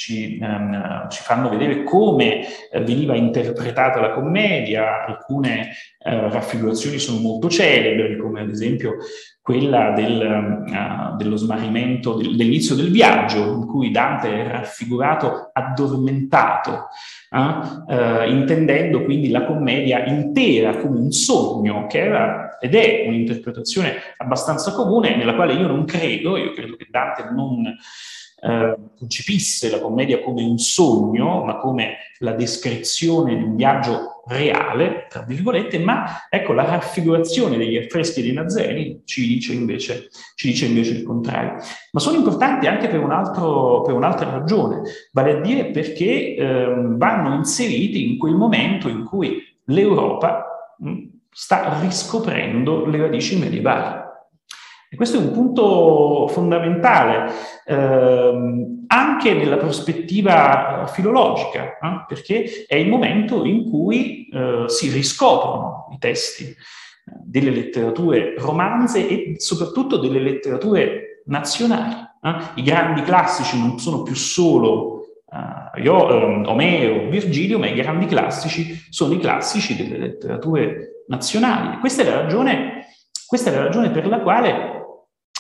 ci, 0.02 0.40
ehm, 0.42 1.08
ci 1.10 1.22
fanno 1.22 1.50
vedere 1.50 1.84
come 1.84 2.42
eh, 2.72 2.82
veniva 2.82 3.16
interpretata 3.16 4.02
la 4.02 4.14
commedia, 4.14 5.06
alcune 5.06 5.70
eh, 6.00 6.30
raffigurazioni 6.30 6.98
sono 6.98 7.20
molto 7.20 7.50
celebri, 7.50 8.18
come 8.18 8.42
ad 8.42 8.50
esempio 8.50 8.96
quella 9.44 9.92
del, 9.92 10.64
uh, 10.68 11.16
dello 11.18 11.36
smarrimento, 11.36 12.14
del, 12.14 12.36
dell'inizio 12.36 12.76
del 12.76 12.92
viaggio, 12.92 13.44
in 13.54 13.66
cui 13.66 13.90
Dante 13.92 14.30
è 14.30 14.48
raffigurato 14.48 15.50
addormentato, 15.52 16.88
uh, 17.32 17.94
uh, 17.94 18.30
intendendo 18.30 19.04
quindi 19.04 19.30
la 19.30 19.46
commedia 19.46 20.06
intera 20.06 20.78
come 20.78 21.00
un 21.00 21.12
sogno, 21.12 21.88
che 21.88 22.00
era 22.00 22.58
ed 22.60 22.76
è 22.76 23.06
un'interpretazione 23.08 23.96
abbastanza 24.18 24.72
comune, 24.74 25.16
nella 25.16 25.34
quale 25.34 25.54
io 25.54 25.66
non 25.66 25.86
credo, 25.86 26.38
io 26.38 26.54
credo 26.54 26.76
che 26.76 26.86
Dante 26.90 27.28
non 27.32 27.76
eh, 28.44 28.76
concepisse 28.98 29.70
la 29.70 29.80
commedia 29.80 30.20
come 30.20 30.42
un 30.42 30.58
sogno, 30.58 31.44
ma 31.44 31.58
come 31.58 31.98
la 32.20 32.34
descrizione 32.34 33.38
di 33.38 33.44
un 33.44 33.56
viaggio 33.56 34.24
reale, 34.26 35.08
tra 35.10 35.22
virgolette, 35.22 35.78
ma 35.80 36.28
ecco 36.30 36.54
la 36.54 36.66
raffigurazione 36.66 37.58
degli 37.58 37.78
affreschi 37.78 38.22
dei 38.22 38.34
Nazareni 38.34 39.02
ci 39.06 39.28
dice 39.28 39.54
invece, 39.54 40.10
ci 40.36 40.50
dice 40.50 40.66
invece 40.66 40.94
il 40.94 41.04
contrario. 41.04 41.58
Ma 41.92 42.00
sono 42.00 42.18
importanti 42.18 42.68
anche 42.68 42.88
per, 42.88 43.00
un 43.00 43.12
altro, 43.12 43.82
per 43.82 43.94
un'altra 43.94 44.30
ragione, 44.30 44.82
vale 45.12 45.38
a 45.38 45.42
dire 45.42 45.66
perché 45.66 46.36
eh, 46.36 46.74
vanno 46.98 47.36
inseriti 47.36 48.12
in 48.12 48.18
quel 48.18 48.36
momento 48.36 48.90
in 48.90 49.04
cui 49.04 49.40
l'Europa 49.66 50.46
mh, 50.80 51.04
sta 51.30 51.80
riscoprendo 51.80 52.86
le 52.86 52.98
radici 52.98 53.38
medievali. 53.38 54.01
E 54.94 54.98
questo 54.98 55.16
è 55.16 55.22
un 55.22 55.32
punto 55.32 56.28
fondamentale 56.28 57.32
ehm, 57.66 58.84
anche 58.88 59.34
nella 59.34 59.56
prospettiva 59.56 60.86
filologica, 60.92 61.78
eh, 61.78 62.04
perché 62.06 62.66
è 62.68 62.76
il 62.76 62.90
momento 62.90 63.46
in 63.46 63.70
cui 63.70 64.28
eh, 64.28 64.66
si 64.68 64.90
riscoprono 64.90 65.88
i 65.94 65.98
testi 65.98 66.44
eh, 66.44 66.56
delle 67.24 67.52
letterature 67.52 68.34
romanze 68.38 69.08
e 69.08 69.36
soprattutto 69.38 69.96
delle 69.96 70.20
letterature 70.20 71.22
nazionali. 71.28 71.96
Eh. 72.22 72.36
I 72.56 72.62
grandi 72.62 73.04
classici 73.04 73.58
non 73.58 73.80
sono 73.80 74.04
più 74.04 74.14
solo 74.14 75.06
uh, 75.26 75.80
io, 75.80 76.50
Omero, 76.50 77.08
Virgilio, 77.08 77.60
ma 77.60 77.68
i 77.68 77.76
grandi 77.76 78.08
classici 78.08 78.78
sono 78.90 79.14
i 79.14 79.20
classici 79.20 79.74
delle 79.78 79.98
letterature 79.98 81.06
nazionali. 81.08 81.80
Questa 81.80 82.02
è 82.02 82.06
la 82.06 82.24
ragione, 82.24 82.88
questa 83.26 83.52
è 83.52 83.56
la 83.56 83.64
ragione 83.64 83.90
per 83.90 84.06
la 84.06 84.20
quale 84.20 84.80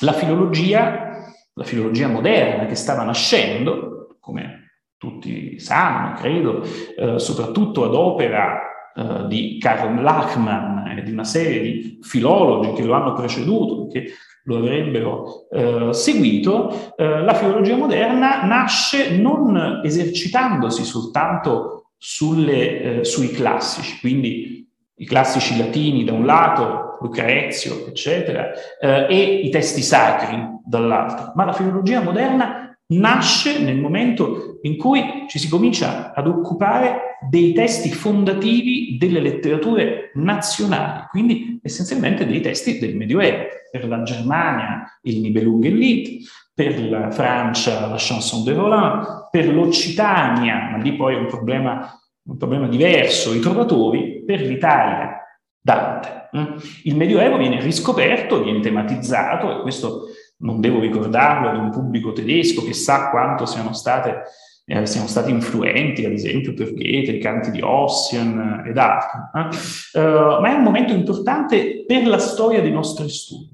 la 0.02 0.14
filologia, 0.14 1.26
la 1.54 1.64
filologia 1.64 2.08
moderna 2.08 2.66
che 2.66 2.76
stava 2.76 3.04
nascendo, 3.04 4.18
come 4.20 4.62
tutti 4.98 5.60
sanno, 5.60 6.14
credo, 6.16 6.64
eh, 6.98 7.18
soprattutto 7.18 7.84
ad 7.84 7.96
opera 7.96 8.60
eh, 8.96 9.28
di 9.28 9.58
Karl 9.60 10.02
Lachmann 10.02 10.88
e 10.98 11.04
di 11.04 11.12
una 11.12 11.24
serie 11.24 11.62
di 11.62 12.00
filologi 12.02 12.74
che 12.74 12.84
lo 12.84 12.94
hanno 12.94 13.14
preceduto, 13.14 13.88
che 13.88 14.12
lo 14.46 14.58
avrebbero 14.58 15.48
eh, 15.50 15.94
seguito, 15.94 16.94
eh, 16.96 17.22
la 17.22 17.34
filologia 17.34 17.76
moderna 17.76 18.44
nasce 18.44 19.18
non 19.18 19.82
esercitandosi 19.84 20.84
soltanto 20.84 21.92
sulle, 21.98 23.00
eh, 23.00 23.04
sui 23.04 23.30
classici, 23.30 24.00
quindi 24.00 24.68
i 24.96 25.06
classici 25.06 25.58
latini 25.58 26.04
da 26.04 26.14
un 26.14 26.26
lato, 26.26 26.91
Lucrezio, 27.02 27.88
eccetera, 27.88 28.52
eh, 28.80 29.08
e 29.10 29.34
i 29.44 29.50
testi 29.50 29.82
sacri 29.82 30.38
dall'altro. 30.64 31.32
Ma 31.36 31.46
la 31.46 31.54
filologia 31.54 32.02
moderna 32.02 32.78
nasce 32.92 33.60
nel 33.60 33.78
momento 33.78 34.60
in 34.64 34.78
cui 34.78 35.26
ci 35.28 35.40
si 35.40 35.50
comincia 35.50 36.14
ad 36.14 36.28
occupare 36.28 37.18
dei 37.30 37.54
testi 37.54 37.92
fondativi 37.92 38.98
delle 38.98 39.20
letterature 39.20 40.12
nazionali, 40.16 41.06
quindi 41.10 41.60
essenzialmente 41.62 42.26
dei 42.26 42.42
testi 42.42 42.80
del 42.80 42.96
Medioevo. 42.96 43.46
Per 43.72 43.88
la 43.88 44.04
Germania 44.04 45.00
il 45.04 45.20
Nibelungenlied, 45.22 46.24
per 46.54 46.90
la 46.90 47.10
Francia 47.12 47.88
la 47.88 47.96
Chanson 47.98 48.44
de 48.44 48.54
Roland, 48.54 49.30
per 49.32 49.48
l'Occitania, 49.48 50.70
ma 50.72 50.78
lì 50.78 50.96
poi 50.96 51.16
è 51.16 51.18
un 51.18 51.28
problema, 51.28 51.98
un 52.24 52.38
problema 52.38 52.68
diverso, 52.68 53.34
i 53.34 53.40
trovatori, 53.40 54.24
per 54.26 54.42
l'Italia 54.42 55.21
Dante. 55.62 56.30
Mm? 56.36 56.58
Il 56.84 56.96
Medioevo 56.96 57.38
viene 57.38 57.62
riscoperto, 57.62 58.44
viene 58.44 58.60
tematizzato, 58.60 59.60
e 59.60 59.62
questo 59.62 60.08
non 60.38 60.60
devo 60.60 60.80
ricordarlo 60.80 61.50
ad 61.50 61.58
un 61.58 61.70
pubblico 61.70 62.14
tedesco 62.14 62.64
che 62.64 62.74
sa 62.74 63.10
quanto 63.10 63.46
siano, 63.46 63.74
state, 63.74 64.24
eh, 64.66 64.86
siano 64.88 65.08
stati 65.08 65.30
influenti, 65.30 66.04
ad 66.04 66.14
esempio, 66.14 66.54
per 66.54 66.74
Goethe, 66.74 67.12
i 67.12 67.20
canti 67.20 67.52
di 67.52 67.62
Ossian 67.62 68.64
ed 68.66 68.78
altri. 68.78 69.20
Eh? 69.36 70.00
Uh, 70.00 70.42
ma 70.42 70.50
è 70.50 70.54
un 70.54 70.64
momento 70.64 70.94
importante 70.94 71.86
per 71.86 72.08
la 72.08 72.18
storia 72.18 72.62
dei 72.62 72.72
nostri 72.72 73.08
studi. 73.10 73.50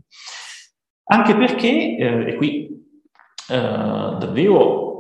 Anche 1.10 1.36
perché, 1.36 1.98
eh, 1.98 2.30
e 2.30 2.36
qui 2.36 2.70
uh, 3.50 4.18
davvero 4.18 5.00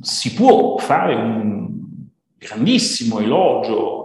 si 0.00 0.34
può 0.34 0.76
fare 0.78 1.14
un 1.14 1.70
grandissimo 2.36 3.20
elogio 3.20 4.01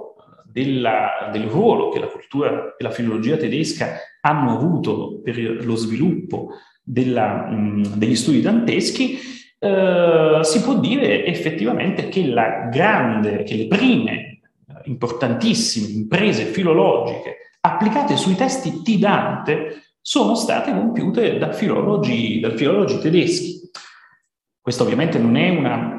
della, 0.57 1.29
del 1.31 1.43
ruolo 1.43 1.89
che 1.89 1.99
la 1.99 2.07
cultura 2.07 2.75
e 2.75 2.83
la 2.83 2.89
filologia 2.89 3.37
tedesca 3.37 3.99
hanno 4.21 4.55
avuto 4.55 5.21
per 5.23 5.37
lo 5.37 5.75
sviluppo 5.75 6.49
della, 6.81 7.45
mh, 7.45 7.97
degli 7.97 8.15
studi 8.15 8.41
danteschi, 8.41 9.19
eh, 9.59 10.39
si 10.41 10.61
può 10.63 10.79
dire 10.79 11.25
effettivamente 11.25 12.09
che, 12.09 12.25
la 12.25 12.69
grande, 12.71 13.43
che 13.43 13.55
le 13.55 13.67
prime 13.67 14.39
importantissime 14.85 15.89
imprese 15.89 16.45
filologiche 16.45 17.35
applicate 17.59 18.15
sui 18.15 18.35
testi 18.35 18.81
di 18.83 18.97
Dante 18.97 19.83
sono 20.01 20.33
state 20.33 20.71
compiute 20.71 21.37
da 21.37 21.51
filologi, 21.51 22.39
da 22.39 22.49
filologi 22.55 22.97
tedeschi. 22.97 23.69
Questo 24.59 24.83
ovviamente 24.83 25.19
non 25.19 25.35
è 25.35 25.49
una 25.49 25.96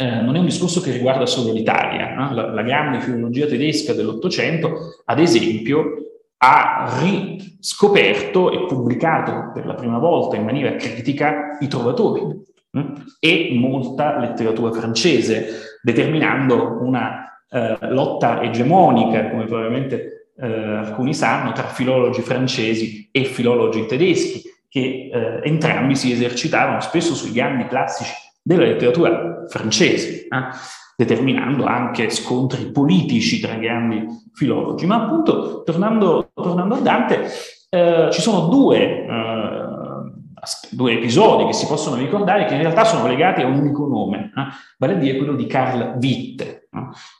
eh, 0.00 0.20
non 0.20 0.36
è 0.36 0.38
un 0.38 0.44
discorso 0.44 0.80
che 0.80 0.92
riguarda 0.92 1.26
solo 1.26 1.52
l'Italia. 1.52 2.14
No? 2.14 2.32
La, 2.32 2.52
la, 2.52 2.62
grande 2.62 3.00
filologia 3.00 3.46
tedesca 3.46 3.92
dell'Ottocento, 3.92 5.02
ad 5.04 5.18
esempio, 5.18 5.94
ha 6.36 6.88
riscoperto 7.02 8.52
e 8.52 8.66
pubblicato 8.66 9.50
per 9.52 9.66
la 9.66 9.74
prima 9.74 9.98
volta 9.98 10.36
in 10.36 10.44
maniera 10.44 10.76
critica 10.76 11.58
i 11.58 11.66
trovatori 11.66 12.22
mh? 12.70 12.92
e 13.18 13.50
molta 13.58 14.20
letteratura 14.20 14.70
francese, 14.70 15.78
determinando 15.82 16.78
una 16.80 17.42
eh, 17.50 17.76
lotta 17.88 18.40
egemonica, 18.40 19.30
come 19.30 19.46
probabilmente 19.46 20.30
eh, 20.36 20.46
alcuni 20.46 21.12
sanno, 21.12 21.50
tra 21.50 21.64
filologi 21.64 22.20
francesi 22.20 23.08
e 23.10 23.24
filologi 23.24 23.84
tedeschi, 23.86 24.42
che 24.68 25.10
eh, 25.12 25.40
entrambi 25.42 25.96
si 25.96 26.12
esercitavano 26.12 26.78
spesso 26.78 27.16
sui 27.16 27.32
grandi 27.32 27.66
classici 27.66 28.26
della 28.48 28.64
letteratura 28.64 29.44
francese, 29.46 30.22
eh, 30.22 30.26
determinando 30.96 31.66
anche 31.66 32.08
scontri 32.08 32.70
politici 32.70 33.40
tra 33.40 33.54
grandi 33.56 34.06
filologi. 34.32 34.86
Ma 34.86 35.04
appunto, 35.04 35.62
tornando, 35.64 36.30
tornando 36.32 36.76
a 36.76 36.80
Dante, 36.80 37.28
eh, 37.68 38.08
ci 38.10 38.22
sono 38.22 38.46
due, 38.46 39.04
eh, 39.04 39.66
due, 40.70 40.92
episodi 40.92 41.44
che 41.44 41.52
si 41.52 41.66
possono 41.66 41.96
ricordare 41.96 42.46
che 42.46 42.54
in 42.54 42.62
realtà 42.62 42.84
sono 42.84 43.06
legati 43.06 43.42
a 43.42 43.46
un 43.46 43.58
unico 43.58 43.86
nome, 43.86 44.32
eh, 44.34 44.46
vale 44.78 44.94
a 44.94 44.96
dire 44.96 45.18
quello 45.18 45.34
di 45.34 45.46
Carl 45.46 45.98
Witte, 46.00 46.68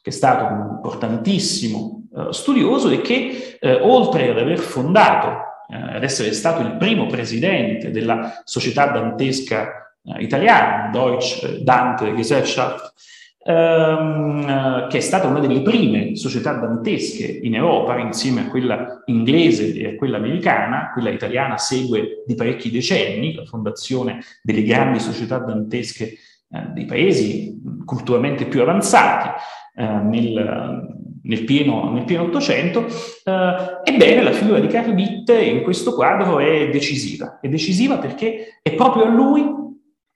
che 0.00 0.08
è 0.08 0.12
stato 0.12 0.50
un 0.50 0.76
importantissimo 0.76 2.08
eh, 2.16 2.32
studioso 2.32 2.88
e 2.88 3.02
che, 3.02 3.58
eh, 3.60 3.74
oltre 3.82 4.30
ad 4.30 4.38
aver 4.38 4.58
fondato 4.58 5.44
ad 5.70 6.02
essere 6.02 6.32
stato 6.32 6.62
il 6.62 6.78
primo 6.78 7.04
presidente 7.04 7.90
della 7.90 8.40
società 8.44 8.86
dantesca 8.86 9.87
eh, 10.16 10.22
italiano, 10.22 10.90
Deutsche 10.90 11.62
Dante 11.62 12.14
Gesellschaft, 12.14 12.92
ehm, 13.44 14.88
che 14.88 14.98
è 14.98 15.00
stata 15.00 15.28
una 15.28 15.40
delle 15.40 15.62
prime 15.62 16.16
società 16.16 16.54
dantesche 16.54 17.26
in 17.42 17.54
Europa, 17.54 17.98
insieme 17.98 18.42
a 18.42 18.48
quella 18.48 19.02
inglese 19.06 19.74
e 19.74 19.88
a 19.88 19.96
quella 19.96 20.16
americana. 20.16 20.90
Quella 20.92 21.10
italiana 21.10 21.56
segue 21.56 22.22
di 22.26 22.34
parecchi 22.34 22.70
decenni 22.70 23.34
la 23.34 23.44
fondazione 23.44 24.20
delle 24.42 24.62
grandi 24.62 25.00
società 25.00 25.38
dantesche 25.38 26.04
eh, 26.50 26.66
dei 26.72 26.84
paesi 26.84 27.60
culturalmente 27.84 28.46
più 28.46 28.62
avanzati 28.62 29.28
eh, 29.76 29.84
nel, 29.84 30.96
nel 31.22 31.44
pieno, 31.44 31.92
nel 31.92 32.04
pieno 32.04 32.24
Ottocento, 32.24 32.86
eh, 32.86 33.80
ebbene 33.84 34.22
la 34.22 34.32
figura 34.32 34.58
di 34.58 34.66
Carl 34.66 34.92
Witte 34.92 35.40
in 35.40 35.62
questo 35.62 35.94
quadro 35.94 36.38
è 36.38 36.68
decisiva. 36.70 37.38
È 37.40 37.48
decisiva 37.48 37.98
perché 37.98 38.60
è 38.62 38.74
proprio 38.74 39.04
a 39.04 39.08
lui 39.08 39.66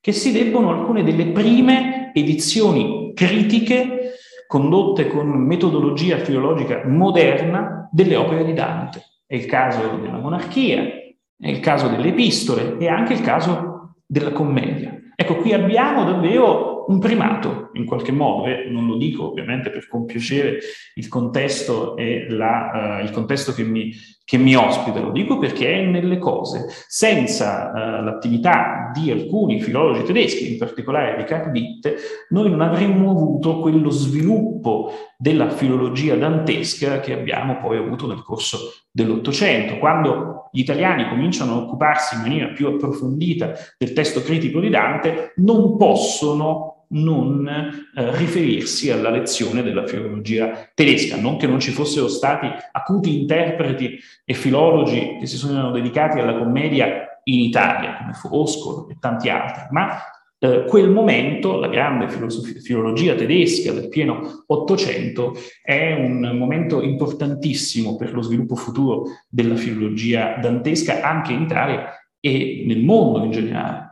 che 0.03 0.11
si 0.11 0.33
debbono 0.33 0.71
alcune 0.71 1.05
delle 1.05 1.27
prime 1.27 2.11
edizioni 2.13 3.13
critiche 3.15 4.15
condotte 4.49 5.07
con 5.07 5.29
metodologia 5.29 6.19
filologica 6.19 6.83
moderna 6.85 7.89
delle 7.93 8.17
opere 8.17 8.45
di 8.45 8.53
Dante. 8.53 9.01
È 9.25 9.37
il 9.37 9.47
caso 9.47 9.97
della 10.03 10.19
monarchia, 10.19 10.83
è 10.83 11.49
il 11.49 11.61
caso 11.61 11.87
delle 11.87 12.09
epistole 12.09 12.77
e 12.79 12.89
anche 12.89 13.13
il 13.13 13.21
caso 13.21 13.95
della 14.05 14.33
commedia. 14.33 14.93
Ecco, 15.15 15.37
qui 15.37 15.53
abbiamo 15.53 16.03
davvero 16.03 16.72
un 16.89 16.99
primato 16.99 17.71
in 17.75 17.85
qualche 17.85 18.13
modo, 18.13 18.47
e 18.47 18.69
non 18.69 18.87
lo 18.87 18.97
dico 18.97 19.31
ovviamente 19.31 19.71
per 19.71 19.89
compiacere 19.89 20.59
il 20.95 21.09
contesto 21.09 21.97
e 21.97 22.27
la, 22.29 22.99
uh, 23.01 23.05
il 23.05 23.11
contesto 23.11 23.53
che 23.53 23.63
mi, 23.63 23.93
che 24.25 24.39
mi 24.39 24.55
ospita, 24.55 25.01
lo 25.01 25.11
dico 25.11 25.39
perché 25.39 25.81
è 25.81 25.85
nelle 25.85 26.19
cose. 26.19 26.67
Senza 26.89 27.71
uh, 27.71 28.05
l'attività 28.05 28.91
di 28.93 29.11
alcuni 29.11 29.61
filologi 29.61 30.03
tedeschi, 30.05 30.53
in 30.53 30.59
particolare 30.59 31.17
di 31.17 31.25
Karl 31.25 31.51
Witte, 31.51 31.97
noi 32.31 32.51
non 32.51 32.61
avremmo 32.61 33.11
avuto 33.11 33.61
quello 33.61 33.91
sviluppo 33.91 34.93
della 35.17 35.51
filologia 35.51 36.17
dantesca 36.17 37.01
che 37.01 37.13
abbiamo 37.13 37.59
poi 37.59 37.79
avuto 37.79 38.07
nel 38.07 38.23
corso 38.23 38.59
dell'Ottocento, 38.91 39.79
quando 39.79 40.42
gli 40.53 40.61
italiani 40.61 41.09
cominciano 41.09 41.55
a 41.55 41.57
occuparsi 41.63 42.15
in 42.15 42.21
maniera 42.21 42.49
più 42.49 42.69
approfondita 42.69 43.55
del 43.79 43.95
testo 43.95 44.23
critico 44.23 44.61
di 44.61 44.69
Dante, 44.69 45.33
non 45.37 45.79
possono 45.79 46.87
non 46.93 47.49
eh, 47.49 48.17
riferirsi 48.17 48.91
alla 48.91 49.09
lezione 49.09 49.63
della 49.63 49.87
filologia 49.87 50.71
tedesca, 50.75 51.17
non 51.17 51.39
che 51.39 51.47
non 51.47 51.59
ci 51.59 51.71
fossero 51.71 52.07
stati 52.07 52.47
acuti 52.73 53.21
interpreti 53.21 53.99
e 54.25 54.35
filologi 54.35 55.17
che 55.19 55.27
si 55.27 55.37
sono 55.37 55.71
dedicati 55.71 56.19
alla 56.19 56.37
commedia 56.37 57.21
in 57.25 57.41
Italia, 57.41 57.97
come 57.97 58.13
Foscolo 58.13 58.89
e 58.91 58.97
tanti 59.01 59.31
altri, 59.31 59.65
ma 59.71 59.99
eh, 60.45 60.65
quel 60.65 60.91
momento, 60.91 61.57
la 61.57 61.69
grande 61.69 62.09
filologia 62.09 63.15
tedesca 63.15 63.71
del 63.71 63.89
pieno 63.89 64.43
Ottocento, 64.49 65.35
è 65.63 65.93
un 65.93 66.37
momento 66.37 66.83
importantissimo 66.83 67.95
per 67.95 68.13
lo 68.13 68.23
sviluppo 68.23 68.57
futuro 68.57 69.05
della 69.29 69.55
filologia 69.55 70.39
dantesca 70.41 71.01
anche 71.01 71.33
in 71.33 71.43
Italia 71.43 71.93
e 72.19 72.65
nel 72.67 72.83
mondo 72.83 73.25
in 73.25 73.31
generale. 73.31 73.91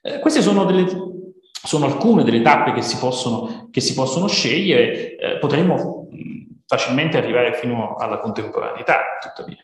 Eh, 0.00 0.18
queste 0.20 0.40
sono, 0.40 0.64
delle, 0.64 0.86
sono, 1.50 1.84
alcune 1.84 2.24
delle 2.24 2.40
tappe 2.40 2.72
che 2.72 2.80
si 2.80 2.96
possono, 2.96 3.68
che 3.70 3.82
si 3.82 3.92
possono 3.92 4.28
scegliere, 4.28 5.16
eh, 5.16 5.38
potremmo 5.40 6.08
facilmente 6.64 7.18
arrivare 7.18 7.52
fino 7.52 7.96
alla 7.96 8.18
contemporaneità, 8.18 9.18
tuttavia. 9.20 9.62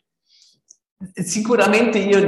Sicuramente 1.14 1.98
io 1.98 2.18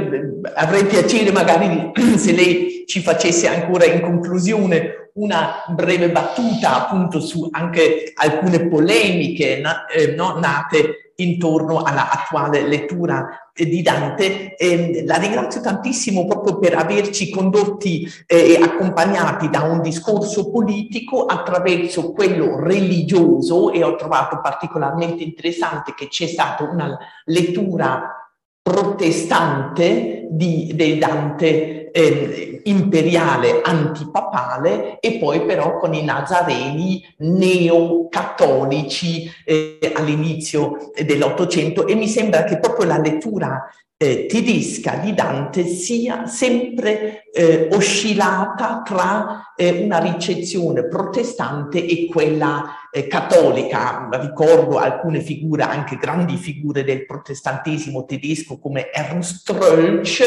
avrei 0.55 0.85
piacere 0.85 1.29
magari 1.33 1.91
se 2.15 2.31
lei 2.31 2.85
ci 2.87 3.01
facesse 3.01 3.47
ancora 3.47 3.83
in 3.83 3.99
conclusione 3.99 5.09
una 5.15 5.65
breve 5.67 6.09
battuta 6.09 6.85
appunto 6.85 7.19
su 7.19 7.49
anche 7.51 8.13
alcune 8.15 8.69
polemiche 8.69 9.59
na- 9.59 9.85
eh, 9.87 10.15
no, 10.15 10.39
nate 10.39 11.11
intorno 11.15 11.81
all'attuale 11.81 12.65
lettura 12.65 13.51
eh, 13.53 13.65
di 13.65 13.81
Dante. 13.81 14.55
Eh, 14.55 15.03
la 15.05 15.17
ringrazio 15.17 15.59
tantissimo 15.59 16.25
proprio 16.25 16.57
per 16.57 16.75
averci 16.75 17.29
condotti 17.29 18.07
e 18.25 18.53
eh, 18.53 18.63
accompagnati 18.63 19.49
da 19.49 19.63
un 19.63 19.81
discorso 19.81 20.49
politico 20.49 21.25
attraverso 21.25 22.13
quello 22.13 22.57
religioso 22.61 23.71
e 23.73 23.83
ho 23.83 23.95
trovato 23.95 24.39
particolarmente 24.41 25.23
interessante 25.23 25.93
che 25.93 26.07
c'è 26.07 26.25
stata 26.25 26.63
una 26.63 26.97
lettura 27.25 28.15
protestante 28.61 30.27
di, 30.29 30.71
di 30.75 30.97
Dante 30.97 31.80
eh, 31.91 32.61
imperiale 32.63 33.61
antipapale 33.63 34.99
e 34.99 35.17
poi 35.17 35.45
però 35.45 35.77
con 35.77 35.93
i 35.93 36.03
nazareni 36.03 37.03
neocattolici 37.17 39.29
eh, 39.45 39.91
all'inizio 39.93 40.91
dell'Ottocento 41.03 41.87
e 41.87 41.95
mi 41.95 42.07
sembra 42.07 42.43
che 42.43 42.59
proprio 42.59 42.87
la 42.87 42.99
lettura 42.99 43.67
eh, 44.01 44.25
tedesca 44.25 44.95
di 44.95 45.13
Dante 45.13 45.63
sia 45.67 46.25
sempre 46.25 47.25
eh, 47.31 47.69
oscillata 47.71 48.81
tra 48.83 49.53
eh, 49.55 49.83
una 49.83 49.99
ricezione 49.99 50.87
protestante 50.87 51.85
e 51.85 52.07
quella 52.07 52.89
eh, 52.91 53.05
cattolica. 53.05 54.09
Ricordo 54.11 54.79
alcune 54.79 55.21
figure, 55.21 55.61
anche 55.61 55.97
grandi 55.97 56.37
figure 56.37 56.83
del 56.83 57.05
protestantesimo 57.05 58.05
tedesco 58.05 58.57
come 58.57 58.89
Ernst 58.89 59.51
Rölsch, 59.51 60.23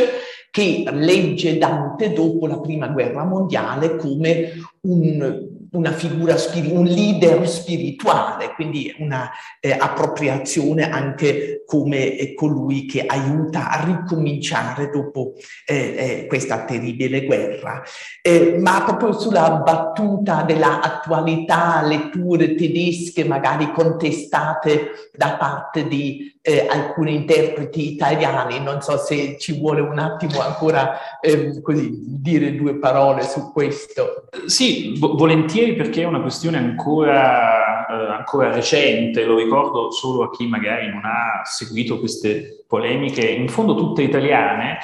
che 0.55 0.85
legge 0.93 1.59
Dante 1.59 2.13
dopo 2.13 2.47
la 2.47 2.61
prima 2.61 2.87
guerra 2.87 3.25
mondiale 3.25 3.97
come 3.97 4.53
un 4.83 5.54
una 5.75 5.93
figura, 5.93 6.37
un 6.71 6.85
leader 6.85 7.49
spirituale, 7.49 8.53
quindi 8.55 8.95
una 8.99 9.31
eh, 9.61 9.73
appropriazione 9.73 10.89
anche 10.89 11.63
come 11.67 12.17
eh, 12.17 12.35
colui 12.35 12.87
che 12.87 13.05
aiuta 13.07 13.71
a 13.71 13.85
ricominciare 13.85 14.91
dopo 14.91 15.35
eh, 15.67 15.95
eh 15.97 16.27
questa 16.27 16.65
terribile 16.65 17.25
guerra. 17.25 17.83
Eh, 18.23 18.57
ma 18.59 18.83
proprio 18.85 19.13
sulla 19.13 19.51
battuta 19.65 20.43
dell'attualità, 20.43 21.83
letture 21.83 22.55
tedesche 22.55 23.25
magari 23.25 23.73
contestate 23.73 25.11
da 25.13 25.37
parte 25.37 25.87
di 25.89 26.35
eh, 26.47 26.67
alcuni 26.69 27.15
interpreti 27.15 27.93
italiani, 27.93 28.61
non 28.61 28.83
so 28.83 28.99
se 28.99 29.39
ci 29.39 29.59
vuole 29.59 29.81
un 29.81 29.99
attimo 29.99 30.41
ancora 30.41 31.21
eh, 31.21 31.63
così 31.63 31.91
dire 32.21 32.55
due 32.55 32.77
parole 32.77 33.23
su 33.23 33.51
questo. 33.51 34.29
Sì, 34.45 34.95
vo- 34.99 35.15
volentieri 35.65 35.75
perché 35.75 36.03
è 36.03 36.07
una 36.07 36.21
questione 36.21 36.59
ancora, 36.59 37.87
eh, 37.87 38.13
ancora 38.13 38.53
recente, 38.53 39.25
lo 39.25 39.37
ricordo 39.37 39.91
solo 39.91 40.25
a 40.25 40.31
chi 40.31 40.47
magari 40.47 40.89
non 40.89 41.03
ha 41.05 41.43
seguito 41.45 41.99
queste 41.99 42.65
polemiche, 42.69 43.27
in 43.27 43.49
fondo 43.49 43.75
tutte 43.75 44.03
italiane, 44.03 44.79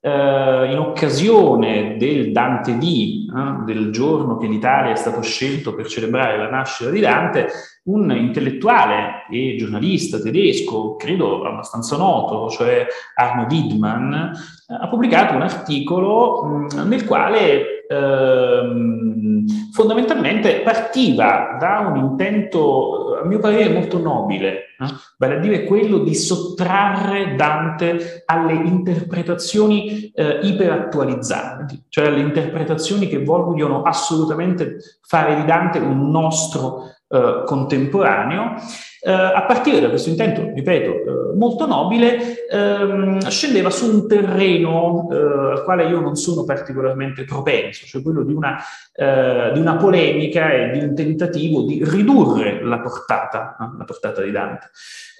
eh, 0.00 0.70
in 0.70 0.78
occasione 0.78 1.96
del 1.96 2.32
Dante 2.32 2.76
D, 2.76 3.26
eh, 3.28 3.64
del 3.64 3.90
giorno 3.90 4.36
che 4.36 4.46
l'Italia 4.46 4.92
è 4.92 4.96
stato 4.96 5.22
scelto 5.22 5.74
per 5.74 5.86
celebrare 5.86 6.36
la 6.36 6.50
nascita 6.50 6.90
di 6.90 7.00
Dante, 7.00 7.48
un 7.84 8.10
intellettuale 8.10 9.26
e 9.30 9.56
giornalista 9.56 10.20
tedesco, 10.20 10.96
credo 10.96 11.44
abbastanza 11.44 11.96
noto, 11.96 12.50
cioè 12.50 12.86
Arno 13.14 13.46
Widmann, 13.48 14.12
eh, 14.12 14.32
ha 14.80 14.88
pubblicato 14.88 15.34
un 15.34 15.42
articolo 15.42 16.44
mh, 16.44 16.80
mm, 16.80 16.88
nel 16.88 17.04
quale 17.04 17.75
ehm, 17.88 19.44
fondamentalmente 19.72 20.60
partiva 20.60 21.56
da 21.58 21.86
un 21.88 21.96
intento, 21.96 23.18
a 23.22 23.26
mio 23.26 23.38
parere, 23.38 23.72
molto 23.72 23.98
nobile, 23.98 24.48
eh? 24.78 24.86
vale 25.18 25.36
a 25.36 25.38
dire 25.38 25.64
quello 25.64 25.98
di 25.98 26.14
sottrarre 26.14 27.34
Dante 27.36 28.22
alle 28.26 28.54
interpretazioni 28.54 30.10
eh, 30.14 30.40
iperattualizzanti, 30.42 31.84
cioè 31.88 32.06
alle 32.06 32.20
interpretazioni 32.20 33.06
che 33.08 33.22
vogliono 33.22 33.82
assolutamente 33.82 34.78
fare 35.02 35.36
di 35.36 35.44
Dante 35.44 35.78
un 35.78 36.10
nostro 36.10 36.95
eh, 37.08 37.42
contemporaneo. 37.44 38.54
Eh, 39.00 39.12
a 39.12 39.44
partire 39.46 39.78
da 39.78 39.88
questo 39.88 40.08
intento, 40.08 40.50
ripeto, 40.52 40.90
eh, 40.90 41.36
molto 41.36 41.64
nobile, 41.64 42.48
ehm, 42.48 43.20
scendeva 43.28 43.70
su 43.70 43.88
un 43.88 44.08
terreno 44.08 45.08
eh, 45.08 45.14
al 45.52 45.62
quale 45.62 45.84
io 45.84 46.00
non 46.00 46.16
sono 46.16 46.42
particolarmente 46.42 47.22
propenso, 47.22 47.86
cioè 47.86 48.02
quello 48.02 48.24
di 48.24 48.32
una, 48.32 48.56
eh, 48.92 49.52
di 49.52 49.60
una 49.60 49.76
polemica 49.76 50.50
e 50.50 50.70
di 50.70 50.80
un 50.80 50.96
tentativo 50.96 51.62
di 51.62 51.84
ridurre 51.84 52.64
la 52.64 52.80
portata, 52.80 53.56
la 53.78 53.84
portata 53.84 54.22
di 54.22 54.32
Dante. 54.32 54.70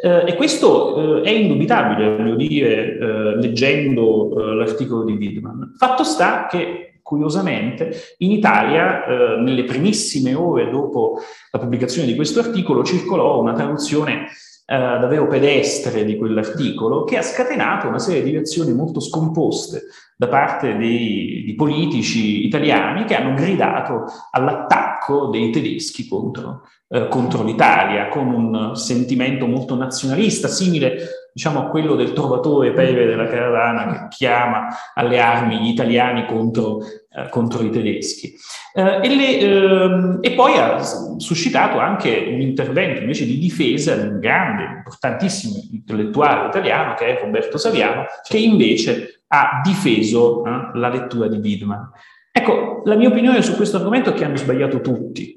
e 0.03 0.35
questo 0.35 1.22
è 1.22 1.31
indubitabile, 1.31 2.16
voglio 2.16 2.35
dire, 2.35 3.37
leggendo 3.37 4.55
l'articolo 4.55 5.05
di 5.05 5.12
Widman. 5.12 5.75
Fatto 5.77 6.03
sta 6.03 6.46
che 6.51 6.86
Curiosamente, 7.07 8.16
in 8.19 8.33
Italia, 8.33 9.05
eh, 9.05 9.37
nelle 9.40 9.62
primissime 9.62 10.35
ore 10.35 10.69
dopo 10.69 11.21
la 11.53 11.61
pubblicazione 11.61 12.05
di 12.05 12.16
questo 12.16 12.40
articolo, 12.40 12.83
circolò 12.83 13.38
una 13.38 13.53
traduzione 13.53 14.25
eh, 14.25 14.77
davvero 14.77 15.29
pedestre 15.29 16.05
di 16.05 16.16
quell'articolo 16.16 17.05
che 17.05 17.16
ha 17.16 17.23
scatenato 17.23 17.87
una 17.87 18.01
serie 18.01 18.25
di 18.25 18.33
reazioni 18.33 18.73
molto 18.73 18.99
scomposte 18.99 19.83
da 20.16 20.29
parte 20.29 20.76
dei, 20.76 21.42
di 21.44 21.55
politici 21.55 22.46
italiani 22.46 23.05
che 23.05 23.14
hanno 23.14 23.35
gridato 23.35 24.05
all'attacco 24.31 25.26
dei 25.26 25.50
tedeschi 25.50 26.09
contro, 26.09 26.62
eh, 26.88 27.09
contro 27.09 27.44
l'Italia, 27.44 28.09
con 28.09 28.29
un 28.29 28.76
sentimento 28.76 29.46
molto 29.46 29.76
nazionalista, 29.76 30.48
simile 30.48 31.26
diciamo 31.37 31.61
a 31.61 31.68
quello 31.68 31.96
del 31.96 32.14
trovatore 32.14 32.72
Peve 32.72 33.05
della 33.05 33.26
caravana 33.26 33.92
che 33.92 34.16
chiama 34.16 34.68
alle 34.94 35.20
armi 35.20 35.59
gli 35.59 35.68
italiani 35.68 36.24
contro, 36.24 36.79
eh, 36.81 37.29
contro 37.29 37.62
i 37.62 37.68
tedeschi. 37.68 38.35
Eh, 38.72 39.00
e, 39.02 39.14
le, 39.14 39.38
eh, 39.38 40.18
e, 40.22 40.35
poi 40.35 40.57
ha 40.57 40.81
suscitato 41.18 41.79
anche 41.79 42.29
un 42.31 42.40
intervento 42.40 43.02
invece 43.02 43.27
di 43.27 43.37
difesa 43.37 43.94
di 43.96 44.08
un 44.08 44.19
grande, 44.19 44.77
importantissimo 44.77 45.56
intellettuale 45.73 46.48
italiano 46.48 46.94
che 46.94 47.19
è 47.19 47.21
Roberto 47.21 47.58
Saviano, 47.58 48.06
che 48.27 48.38
invece 48.38 49.25
ha 49.40 49.60
difeso 49.62 50.44
eh, 50.44 50.70
la 50.74 50.88
lettura 50.88 51.28
di 51.28 51.38
Widman. 51.38 51.90
Ecco, 52.32 52.82
la 52.84 52.96
mia 52.96 53.08
opinione 53.08 53.42
su 53.42 53.54
questo 53.56 53.78
argomento 53.78 54.10
è 54.10 54.12
che 54.12 54.24
hanno 54.24 54.37
sbagliato 54.37 54.80
tutti, 54.80 55.34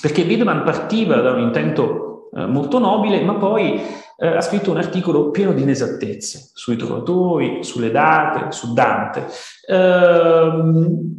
perché 0.00 0.22
Widman 0.22 0.62
partiva 0.62 1.16
da 1.16 1.32
un 1.32 1.40
intento 1.40 2.30
eh, 2.34 2.46
molto 2.46 2.78
nobile, 2.78 3.22
ma 3.22 3.34
poi 3.34 3.80
eh, 4.16 4.26
ha 4.26 4.40
scritto 4.40 4.70
un 4.70 4.76
articolo 4.76 5.30
pieno 5.30 5.52
di 5.52 5.62
inesattezze 5.62 6.50
sui 6.52 6.76
trovatori, 6.76 7.64
sulle 7.64 7.90
date, 7.90 8.52
su 8.52 8.72
Dante. 8.72 9.26
Ehm, 9.66 11.18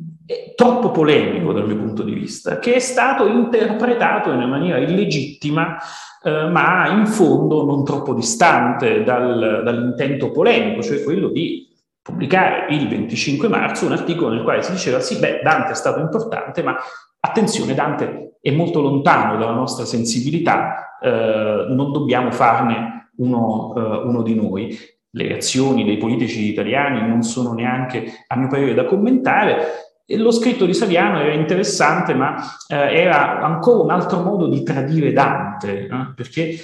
troppo 0.55 0.91
polemico 0.91 1.51
dal 1.51 1.67
mio 1.67 1.77
punto 1.77 2.03
di 2.03 2.13
vista, 2.13 2.59
che 2.59 2.75
è 2.75 2.79
stato 2.79 3.27
interpretato 3.27 4.29
in 4.29 4.37
una 4.37 4.47
maniera 4.47 4.77
illegittima, 4.77 5.77
eh, 6.23 6.47
ma 6.47 6.87
in 6.89 7.07
fondo 7.07 7.65
non 7.65 7.83
troppo 7.83 8.13
distante 8.13 9.03
dal, 9.03 9.61
dall'intento 9.63 10.31
polemico, 10.31 10.81
cioè 10.81 11.03
quello 11.03 11.29
di 11.29 11.67
pubblicare 12.01 12.73
il 12.73 12.87
25 12.87 13.47
marzo 13.47 13.85
un 13.85 13.91
articolo 13.91 14.33
nel 14.33 14.43
quale 14.43 14.61
si 14.61 14.71
diceva 14.71 14.99
sì, 14.99 15.17
beh, 15.17 15.41
Dante 15.43 15.71
è 15.71 15.75
stato 15.75 15.99
importante, 15.99 16.63
ma 16.63 16.75
attenzione, 17.19 17.73
Dante 17.73 18.37
è 18.41 18.51
molto 18.51 18.81
lontano 18.81 19.37
dalla 19.37 19.53
nostra 19.53 19.85
sensibilità, 19.85 20.97
eh, 20.99 21.65
non 21.69 21.91
dobbiamo 21.91 22.31
farne 22.31 23.11
uno, 23.17 23.73
eh, 23.75 24.07
uno 24.07 24.21
di 24.23 24.35
noi. 24.35 24.75
Le 25.13 25.27
reazioni 25.27 25.83
dei 25.83 25.97
politici 25.97 26.49
italiani 26.49 27.07
non 27.07 27.21
sono 27.21 27.53
neanche, 27.53 28.23
a 28.27 28.37
mio 28.37 28.47
parere, 28.47 28.73
da 28.73 28.85
commentare, 28.85 29.89
lo 30.07 30.31
scritto 30.31 30.65
di 30.65 30.73
Saviano 30.73 31.19
era 31.19 31.33
interessante, 31.33 32.13
ma 32.13 32.35
eh, 32.67 32.75
era 32.75 33.41
ancora 33.41 33.83
un 33.83 33.91
altro 33.91 34.21
modo 34.21 34.47
di 34.47 34.63
tradire 34.63 35.13
Dante, 35.13 35.85
eh, 35.85 36.13
perché 36.15 36.55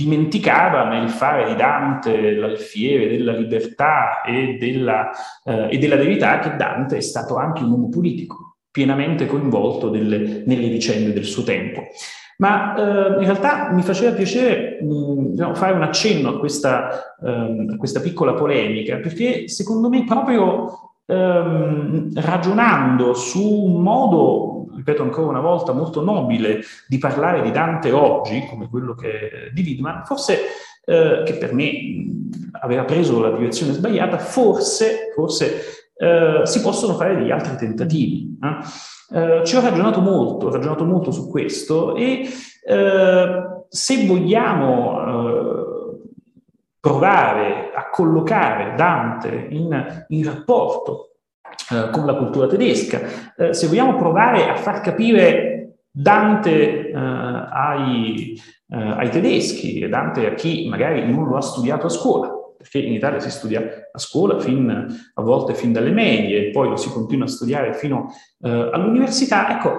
dimenticava 0.00 0.84
nel 0.88 1.10
fare 1.10 1.48
di 1.48 1.54
Dante 1.56 2.32
l'alfiere 2.34 3.08
della 3.08 3.32
libertà 3.32 4.22
e 4.22 4.56
della, 4.58 5.10
eh, 5.44 5.68
e 5.70 5.78
della 5.78 5.96
verità 5.96 6.38
che 6.38 6.56
Dante 6.56 6.96
è 6.96 7.00
stato 7.00 7.36
anche 7.36 7.62
un 7.62 7.70
uomo 7.70 7.88
politico, 7.90 8.56
pienamente 8.70 9.26
coinvolto 9.26 9.90
delle, 9.90 10.42
nelle 10.46 10.68
vicende 10.68 11.12
del 11.12 11.24
suo 11.24 11.42
tempo. 11.42 11.82
Ma 12.38 12.74
eh, 12.74 13.18
in 13.18 13.24
realtà 13.24 13.70
mi 13.72 13.82
faceva 13.82 14.12
piacere 14.12 14.78
mh, 14.80 15.30
diciamo, 15.32 15.54
fare 15.54 15.74
un 15.74 15.82
accenno 15.82 16.30
a 16.30 16.38
questa, 16.38 17.16
ehm, 17.22 17.72
a 17.74 17.76
questa 17.76 18.00
piccola 18.00 18.32
polemica, 18.32 18.96
perché 18.96 19.48
secondo 19.48 19.90
me 19.90 20.04
proprio 20.04 20.94
ehm, 21.04 22.12
ragionando 22.14 23.12
su 23.12 23.46
un 23.46 23.82
modo, 23.82 24.59
ripeto 24.74 25.02
ancora 25.02 25.28
una 25.28 25.40
volta, 25.40 25.72
molto 25.72 26.02
nobile 26.02 26.60
di 26.88 26.98
parlare 26.98 27.42
di 27.42 27.50
Dante 27.50 27.92
oggi, 27.92 28.46
come 28.48 28.68
quello 28.68 28.94
che 28.94 29.50
di 29.52 29.62
Widman, 29.62 30.04
forse 30.04 30.38
eh, 30.84 31.22
che 31.24 31.34
per 31.34 31.52
me 31.52 31.70
aveva 32.60 32.84
preso 32.84 33.20
la 33.20 33.30
direzione 33.30 33.72
sbagliata, 33.72 34.18
forse, 34.18 35.12
forse 35.14 35.90
eh, 35.96 36.40
si 36.44 36.60
possono 36.60 36.94
fare 36.94 37.16
degli 37.16 37.30
altri 37.30 37.56
tentativi. 37.56 38.38
Eh? 38.42 39.18
eh 39.18 39.44
ci 39.44 39.56
ho 39.56 39.60
ragionato 39.60 40.00
molto, 40.00 40.46
ho 40.46 40.50
ragionato 40.50 40.84
molto 40.84 41.10
su 41.10 41.28
questo 41.28 41.94
e 41.94 42.28
eh, 42.66 43.42
se 43.68 44.06
vogliamo 44.06 45.00
eh, 45.00 45.60
provare 46.80 47.70
a 47.74 47.90
collocare 47.90 48.74
Dante 48.74 49.48
in, 49.50 50.04
in 50.08 50.24
rapporto 50.24 51.09
eh, 51.70 51.90
con 51.90 52.06
la 52.06 52.14
cultura 52.14 52.46
tedesca, 52.46 53.00
eh, 53.36 53.54
se 53.54 53.66
vogliamo 53.66 53.96
provare 53.96 54.48
a 54.48 54.56
far 54.56 54.80
capire 54.80 55.76
Dante 55.90 56.88
eh, 56.88 56.94
ai, 56.94 58.40
eh, 58.68 58.76
ai, 58.76 59.08
tedeschi 59.10 59.88
Dante 59.88 60.26
a 60.26 60.34
chi 60.34 60.68
magari 60.68 61.10
non 61.10 61.26
lo 61.26 61.36
ha 61.36 61.42
studiato 61.42 61.86
a 61.86 61.90
scuola, 61.90 62.30
perché 62.56 62.78
in 62.78 62.92
Italia 62.92 63.18
si 63.18 63.30
studia 63.30 63.88
a 63.92 63.98
scuola 63.98 64.38
fin, 64.38 64.86
a 65.14 65.22
volte 65.22 65.54
fin 65.54 65.72
dalle 65.72 65.90
medie 65.90 66.50
poi 66.50 66.68
lo 66.68 66.76
si 66.76 66.90
continua 66.90 67.24
a 67.24 67.28
studiare 67.28 67.74
fino 67.74 68.12
eh, 68.42 68.70
all'università, 68.72 69.56
ecco, 69.56 69.78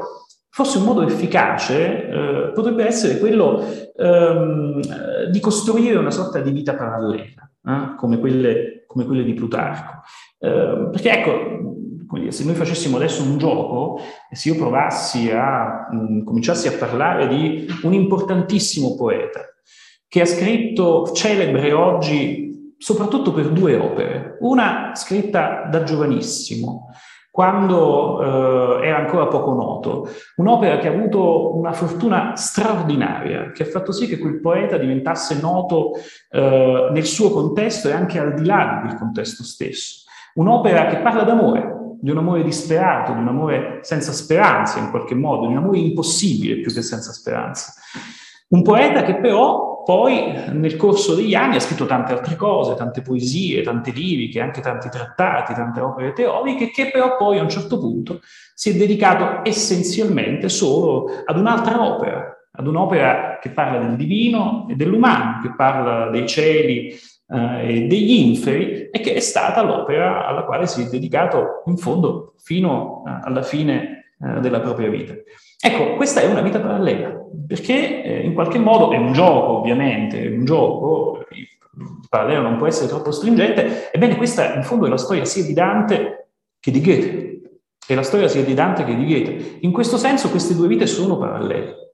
Forse 0.54 0.80
un 0.80 0.84
modo 0.84 1.02
efficace 1.04 2.10
eh, 2.10 2.52
potrebbe 2.54 2.86
essere 2.86 3.20
quello 3.20 3.64
ehm, 3.96 5.30
di 5.30 5.40
costruire 5.40 5.98
una 5.98 6.12
sorta 6.12 6.40
di 6.40 6.52
vita 6.52 6.76
parallela, 6.76 7.50
eh, 7.66 7.96
come, 7.96 8.20
quelle, 8.20 8.84
come, 8.86 9.06
quelle, 9.06 9.24
di 9.24 9.34
Plutarco. 9.34 10.02
Eh, 10.40 10.90
perché 10.92 11.10
ecco, 11.10 11.71
se 12.30 12.44
noi 12.44 12.54
facessimo 12.54 12.98
adesso 12.98 13.24
un 13.24 13.38
gioco 13.38 14.00
se 14.32 14.50
io 14.50 14.56
provassi 14.56 15.32
a 15.32 15.88
mh, 15.90 16.24
cominciassi 16.24 16.68
a 16.68 16.74
parlare 16.74 17.28
di 17.28 17.66
un 17.84 17.94
importantissimo 17.94 18.96
poeta 18.96 19.42
che 20.08 20.22
ha 20.22 20.26
scritto 20.26 21.12
celebre 21.14 21.74
oggi 21.74 22.52
soprattutto 22.82 23.32
per 23.32 23.50
due 23.50 23.76
opere, 23.78 24.38
una 24.40 24.94
scritta 24.96 25.68
da 25.70 25.84
giovanissimo, 25.84 26.90
quando 27.30 28.80
eh, 28.82 28.88
era 28.88 28.98
ancora 28.98 29.28
poco 29.28 29.54
noto, 29.54 30.10
un'opera 30.38 30.80
che 30.80 30.88
ha 30.88 30.92
avuto 30.92 31.56
una 31.56 31.74
fortuna 31.74 32.36
straordinaria, 32.36 33.52
che 33.52 33.64
ha 33.64 33.68
fatto 33.68 33.92
sì 33.92 34.08
che 34.08 34.18
quel 34.18 34.42
poeta 34.42 34.78
diventasse 34.78 35.40
noto 35.40 35.92
eh, 36.32 36.90
nel 36.92 37.06
suo 37.06 37.30
contesto 37.30 37.88
e 37.88 37.94
anche 37.94 38.20
al 38.20 38.34
di 38.34 38.46
là 38.46 38.82
del 38.84 38.98
contesto 38.98 39.44
stesso. 39.44 40.10
Un'opera 40.34 40.88
che 40.88 40.98
parla 40.98 41.22
d'amore, 41.22 41.81
di 42.02 42.10
un 42.10 42.18
amore 42.18 42.44
disperato, 42.44 43.14
di 43.14 43.20
un 43.20 43.28
amore 43.28 43.80
senza 43.84 44.12
speranza 44.12 44.80
in 44.80 44.90
qualche 44.90 45.14
modo, 45.14 45.46
di 45.46 45.54
un 45.54 45.60
amore 45.60 45.78
impossibile 45.78 46.60
più 46.60 46.74
che 46.74 46.82
senza 46.82 47.12
speranza. 47.12 47.74
Un 48.50 48.64
poeta 48.64 49.04
che 49.04 49.16
però 49.16 49.84
poi 49.84 50.34
nel 50.52 50.76
corso 50.76 51.16
degli 51.16 51.36
anni 51.36 51.56
ha 51.56 51.60
scritto 51.60 51.86
tante 51.86 52.14
altre 52.14 52.36
cose, 52.36 52.76
tante 52.76 53.02
poesie, 53.02 53.62
tante 53.62 53.92
liriche, 53.92 54.42
anche 54.42 54.62
tanti 54.62 54.90
trattati, 54.90 55.54
tante 55.54 55.80
opere 55.80 56.14
teoriche, 56.14 56.72
che 56.72 56.90
però 56.92 57.18
poi 57.18 57.38
a 57.38 57.44
un 57.44 57.50
certo 57.50 57.80
punto 57.80 58.20
si 58.54 58.72
è 58.72 58.76
dedicato 58.76 59.48
essenzialmente 59.48 60.50
solo 60.50 61.10
ad 61.24 61.38
un'altra 61.38 61.84
opera, 61.84 62.36
ad 62.52 62.68
un'opera 62.68 63.38
che 63.40 63.50
parla 63.52 63.80
del 63.80 63.96
divino 63.96 64.68
e 64.70 64.76
dell'umano, 64.76 65.40
che 65.42 65.54
parla 65.56 66.10
dei 66.10 66.28
cieli 66.28 66.94
eh, 67.32 67.88
degli 67.88 68.28
inferi 68.28 68.90
e 68.92 69.00
che 69.00 69.14
è 69.14 69.20
stata 69.20 69.62
l'opera 69.62 70.26
alla 70.26 70.44
quale 70.44 70.68
si 70.68 70.84
è 70.84 70.90
dedicato 70.90 71.64
in 71.66 71.78
fondo 71.78 72.34
fino 72.38 73.04
alla 73.06 73.42
fine 73.42 74.14
eh, 74.20 74.40
della 74.40 74.60
propria 74.60 74.90
vita. 74.90 75.14
Ecco, 75.64 75.96
questa 75.96 76.22
è 76.22 76.26
una 76.26 76.42
vita 76.42 76.60
parallela, 76.60 77.16
perché 77.48 78.04
eh, 78.04 78.22
in 78.22 78.34
qualche 78.34 78.60
modo 78.60 78.92
è 78.92 78.98
un 78.98 79.14
gioco, 79.14 79.58
ovviamente, 79.58 80.24
è 80.24 80.28
un 80.28 80.44
gioco, 80.44 81.26
il 81.32 81.48
parallelo 82.10 82.42
non 82.42 82.58
può 82.58 82.68
essere 82.68 82.88
troppo 82.88 83.12
stringente, 83.12 83.92
ebbene 83.92 84.18
questa 84.18 84.56
in 84.56 84.64
fondo 84.64 84.88
è 84.88 84.90
la 84.90 84.98
storia 84.98 85.24
sia 85.24 85.44
di 85.44 85.54
Dante 85.54 86.30
che 86.60 86.72
di 86.72 86.82
Goethe, 86.82 87.42
è 87.88 87.94
la 87.96 88.04
storia 88.04 88.28
sia 88.28 88.44
di 88.44 88.54
Dante 88.54 88.84
che 88.84 88.96
di 88.96 89.06
Goethe. 89.06 89.58
In 89.62 89.72
questo 89.72 89.98
senso 89.98 90.30
queste 90.30 90.56
due 90.56 90.68
vite 90.68 90.88
sono 90.88 91.18
parallele. 91.18 91.94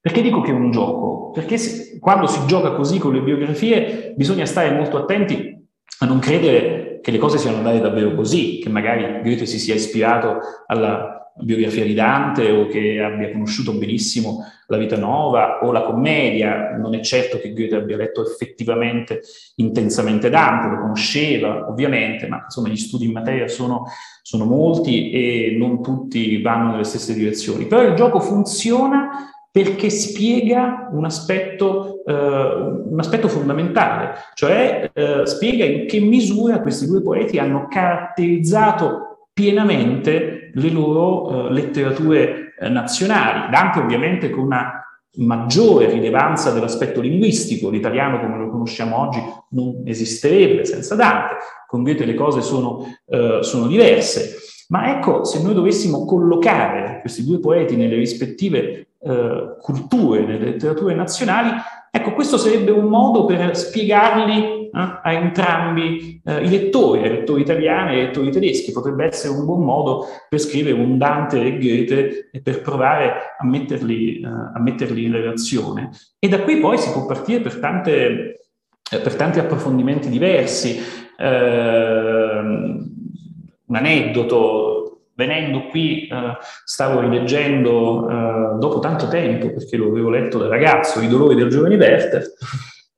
Perché 0.00 0.22
dico 0.22 0.40
che 0.40 0.50
è 0.50 0.54
un 0.54 0.70
gioco? 0.70 1.30
Perché 1.32 1.58
se, 1.58 1.98
quando 1.98 2.26
si 2.26 2.38
gioca 2.46 2.72
così 2.72 2.98
con 2.98 3.12
le 3.12 3.22
biografie 3.22 4.05
bisogna 4.16 4.46
stare 4.46 4.70
molto 4.72 4.96
attenti 4.96 5.54
a 6.00 6.06
non 6.06 6.18
credere 6.18 7.00
che 7.02 7.10
le 7.10 7.18
cose 7.18 7.38
siano 7.38 7.58
andate 7.58 7.80
davvero 7.80 8.14
così, 8.14 8.58
che 8.58 8.68
magari 8.68 9.22
Goethe 9.22 9.46
si 9.46 9.58
sia 9.58 9.74
ispirato 9.74 10.38
alla 10.66 11.30
biografia 11.38 11.84
di 11.84 11.92
Dante 11.92 12.50
o 12.50 12.66
che 12.66 12.98
abbia 13.00 13.30
conosciuto 13.30 13.74
benissimo 13.74 14.42
la 14.68 14.78
vita 14.78 14.96
nuova 14.96 15.60
o 15.62 15.70
la 15.70 15.82
commedia. 15.82 16.76
Non 16.76 16.94
è 16.94 17.00
certo 17.00 17.38
che 17.38 17.52
Goethe 17.52 17.76
abbia 17.76 17.96
letto 17.96 18.26
effettivamente 18.26 19.20
intensamente 19.56 20.30
Dante, 20.30 20.74
lo 20.74 20.80
conosceva 20.80 21.68
ovviamente, 21.68 22.26
ma 22.26 22.40
insomma 22.44 22.68
gli 22.68 22.76
studi 22.76 23.04
in 23.04 23.12
materia 23.12 23.46
sono, 23.48 23.84
sono 24.22 24.44
molti 24.44 25.10
e 25.10 25.54
non 25.56 25.82
tutti 25.82 26.40
vanno 26.40 26.72
nelle 26.72 26.84
stesse 26.84 27.14
direzioni. 27.14 27.66
Però 27.66 27.82
il 27.82 27.94
gioco 27.94 28.18
funziona 28.18 29.30
perché 29.56 29.88
spiega 29.88 30.90
un 30.92 31.06
aspetto, 31.06 32.04
eh, 32.04 32.12
un 32.12 32.96
aspetto 32.98 33.26
fondamentale, 33.26 34.12
cioè 34.34 34.90
eh, 34.92 35.22
spiega 35.24 35.64
in 35.64 35.86
che 35.86 35.98
misura 35.98 36.60
questi 36.60 36.84
due 36.84 37.00
poeti 37.00 37.38
hanno 37.38 37.66
caratterizzato 37.66 39.28
pienamente 39.32 40.50
le 40.52 40.68
loro 40.68 41.48
eh, 41.48 41.52
letterature 41.54 42.52
eh, 42.60 42.68
nazionali. 42.68 43.50
Dante 43.50 43.78
ovviamente 43.78 44.28
con 44.28 44.44
una 44.44 44.72
maggiore 45.20 45.88
rilevanza 45.88 46.50
dell'aspetto 46.50 47.00
linguistico, 47.00 47.70
l'italiano 47.70 48.20
come 48.20 48.36
lo 48.36 48.50
conosciamo 48.50 49.00
oggi 49.00 49.22
non 49.52 49.80
esisterebbe 49.86 50.66
senza 50.66 50.94
Dante, 50.96 51.36
con 51.66 51.82
Goethe 51.82 52.04
le 52.04 52.12
cose 52.12 52.42
sono, 52.42 52.94
eh, 53.06 53.38
sono 53.40 53.68
diverse. 53.68 54.36
Ma 54.68 54.94
ecco, 54.94 55.24
se 55.24 55.42
noi 55.42 55.54
dovessimo 55.54 56.04
collocare 56.04 56.98
questi 57.00 57.24
due 57.24 57.38
poeti 57.38 57.74
nelle 57.76 57.94
rispettive 57.94 58.88
eh, 59.06 59.56
culture, 59.60 60.24
nelle 60.24 60.44
letterature 60.46 60.94
nazionali, 60.94 61.50
ecco, 61.90 62.12
questo 62.12 62.36
sarebbe 62.36 62.72
un 62.72 62.86
modo 62.86 63.24
per 63.24 63.56
spiegarli 63.56 64.66
eh, 64.66 64.70
a 64.72 65.12
entrambi 65.12 66.20
eh, 66.24 66.44
i 66.44 66.48
lettori, 66.48 67.02
ai 67.02 67.10
lettori 67.10 67.42
italiani 67.42 67.92
e 67.92 67.98
ai 67.98 68.06
lettori 68.06 68.30
tedeschi. 68.30 68.72
Potrebbe 68.72 69.06
essere 69.06 69.32
un 69.34 69.44
buon 69.44 69.62
modo 69.62 70.06
per 70.28 70.40
scrivere 70.40 70.76
un 70.76 70.98
Dante 70.98 71.40
e 71.40 71.58
Goethe 71.58 72.30
e 72.32 72.40
per 72.42 72.60
provare 72.62 73.36
a 73.38 73.46
metterli, 73.46 74.20
eh, 74.20 74.26
a 74.26 74.60
metterli 74.60 75.04
in 75.04 75.12
relazione. 75.12 75.90
E 76.18 76.28
da 76.28 76.40
qui 76.40 76.58
poi 76.58 76.78
si 76.78 76.90
può 76.90 77.06
partire 77.06 77.40
per, 77.40 77.58
tante, 77.58 78.40
eh, 78.90 79.00
per 79.00 79.14
tanti 79.14 79.38
approfondimenti 79.38 80.08
diversi. 80.08 80.78
Ehm, 81.18 82.94
un 83.68 83.74
aneddoto 83.74 84.75
venendo 85.16 85.66
qui 85.66 86.06
eh, 86.06 86.36
stavo 86.64 87.00
rileggendo 87.00 88.08
eh, 88.08 88.58
dopo 88.58 88.78
tanto 88.78 89.08
tempo, 89.08 89.52
perché 89.52 89.76
lo 89.76 89.88
avevo 89.88 90.10
letto 90.10 90.38
da 90.38 90.48
ragazzo, 90.48 91.00
I 91.00 91.08
dolori 91.08 91.34
del 91.34 91.48
giovane 91.48 91.76
Werther, 91.76 92.24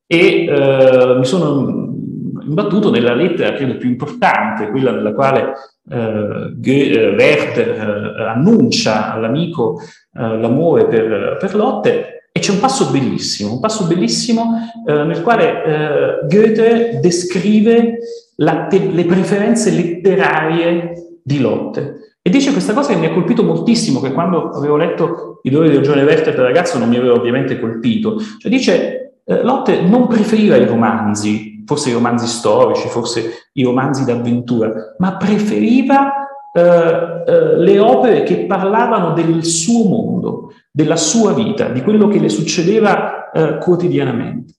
e 0.07 0.45
eh, 0.45 1.15
mi 1.17 1.25
sono 1.25 1.95
imbattuto 2.43 2.91
nella 2.91 3.15
lettera, 3.15 3.55
credo, 3.55 3.77
più 3.77 3.89
importante, 3.89 4.71
quella 4.71 4.91
nella 4.91 5.13
quale 5.13 5.53
eh, 5.91 6.55
eh 6.63 7.15
Werther 7.17 7.69
eh, 7.69 8.25
annuncia 8.25 9.13
all'amico 9.13 9.81
l'amore 10.13 10.87
per, 10.87 11.37
per 11.39 11.55
Lotte, 11.55 12.19
e 12.33 12.41
c'è 12.41 12.53
un 12.53 12.61
passo 12.61 12.91
bellissimo, 12.91 13.53
un 13.53 13.61
passo 13.61 13.87
bellissimo 13.87 14.71
eh, 14.87 15.05
nel 15.05 15.23
quale 15.23 15.65
eh, 15.65 16.27
Goethe 16.27 16.99
descrive 17.01 17.99
te- 18.37 18.91
le 18.91 19.05
preferenze 19.05 19.71
letterarie 19.71 21.21
di 21.23 21.41
Lotte. 21.41 22.08
E 22.29 22.31
dice 22.31 22.53
questa 22.53 22.75
cosa 22.75 22.93
che 22.93 22.99
mi 22.99 23.07
ha 23.07 23.13
colpito 23.15 23.43
moltissimo, 23.43 24.01
che 24.01 24.13
quando 24.13 24.51
avevo 24.51 24.77
letto 24.77 25.41
I 25.45 25.49
dolori 25.49 25.71
del 25.71 25.81
giovane 25.81 26.03
Werther 26.03 26.37
da 26.37 26.43
ragazzo 26.43 26.77
non 26.77 26.91
mi 26.91 26.99
aveva 26.99 27.15
ovviamente 27.15 27.59
colpito. 27.59 28.19
Cioè 28.19 28.51
dice, 28.51 29.21
eh, 29.25 29.43
Lotte 29.43 29.81
non 29.81 30.09
preferiva 30.09 30.57
i 30.57 30.67
romanzi, 30.67 31.65
forse 31.65 31.89
i 31.89 31.95
romanzi 31.95 32.27
storici, 32.27 32.87
forse 32.89 33.49
i 33.55 33.63
romanzi 33.63 34.05
d'avventura, 34.05 34.95
ma 34.99 35.17
preferiva 35.17 36.29
eh, 36.53 36.61
eh, 36.61 37.57
le 37.57 37.79
opere 37.79 38.25
che 38.25 38.45
parlavano 38.45 39.15
del 39.15 39.43
suo 39.43 39.89
mondo, 39.89 40.53
della 40.71 40.97
sua 40.97 41.33
vita, 41.33 41.71
di 41.71 41.81
quello 41.81 42.09
che 42.09 42.19
le 42.19 42.29
succedeva 42.29 43.31
eh, 43.33 43.57
quotidianamente. 43.57 44.53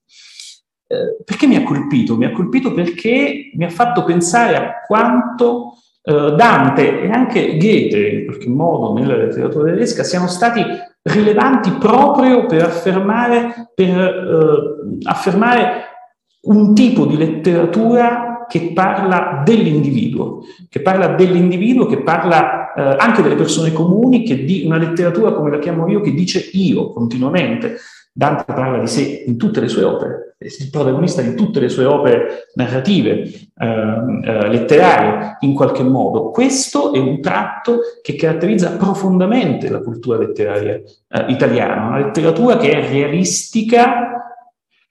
Eh, 0.87 1.23
perché 1.23 1.45
mi 1.45 1.55
ha 1.55 1.61
colpito? 1.61 2.17
Mi 2.17 2.25
ha 2.25 2.31
colpito 2.31 2.73
perché 2.73 3.51
mi 3.53 3.63
ha 3.63 3.69
fatto 3.69 4.03
pensare 4.03 4.55
a 4.55 4.71
quanto 4.87 5.73
Dante 6.35 7.01
e 7.01 7.09
anche 7.09 7.57
Goethe, 7.57 8.09
in 8.09 8.25
qualche 8.25 8.49
modo, 8.49 8.93
nella 8.93 9.15
letteratura 9.15 9.71
tedesca, 9.71 10.03
siano 10.03 10.27
stati 10.27 10.63
rilevanti 11.01 11.71
proprio 11.79 12.45
per 12.45 12.63
affermare, 12.63 13.71
per, 13.73 13.97
eh, 13.97 14.97
affermare 15.03 15.83
un 16.41 16.73
tipo 16.73 17.05
di 17.05 17.17
letteratura 17.17 18.45
che 18.47 18.71
parla 18.73 19.43
dell'individuo, 19.45 20.41
che 20.69 20.81
parla 20.81 21.09
dell'individuo, 21.09 21.85
che 21.85 22.01
parla 22.01 22.73
eh, 22.73 22.95
anche 22.97 23.21
delle 23.21 23.35
persone 23.35 23.71
comuni, 23.71 24.23
che 24.23 24.43
di 24.43 24.63
una 24.65 24.77
letteratura 24.77 25.33
come 25.33 25.51
la 25.51 25.59
chiamo 25.59 25.87
io, 25.87 26.01
che 26.01 26.13
dice 26.13 26.49
io 26.53 26.91
continuamente. 26.91 27.77
Dante 28.19 28.51
parla 28.51 28.79
di 28.79 28.87
sé 28.87 29.23
in 29.27 29.37
tutte 29.37 29.61
le 29.61 29.69
sue 29.69 29.85
opere, 29.85 30.35
è 30.37 30.43
il 30.43 30.69
protagonista 30.69 31.21
di 31.21 31.35
tutte 31.35 31.61
le 31.61 31.69
sue 31.69 31.85
opere 31.85 32.49
narrative, 32.55 33.13
eh, 33.13 33.65
eh, 34.25 34.47
letterarie, 34.49 35.37
in 35.39 35.53
qualche 35.53 35.83
modo. 35.83 36.29
Questo 36.29 36.91
è 36.91 36.97
un 36.97 37.21
tratto 37.21 37.77
che 38.01 38.15
caratterizza 38.15 38.71
profondamente 38.71 39.69
la 39.69 39.79
cultura 39.79 40.17
letteraria 40.17 40.73
eh, 40.73 40.83
italiana, 41.29 41.87
una 41.87 41.99
letteratura 41.99 42.57
che 42.57 42.71
è 42.71 42.89
realistica, 42.89 44.35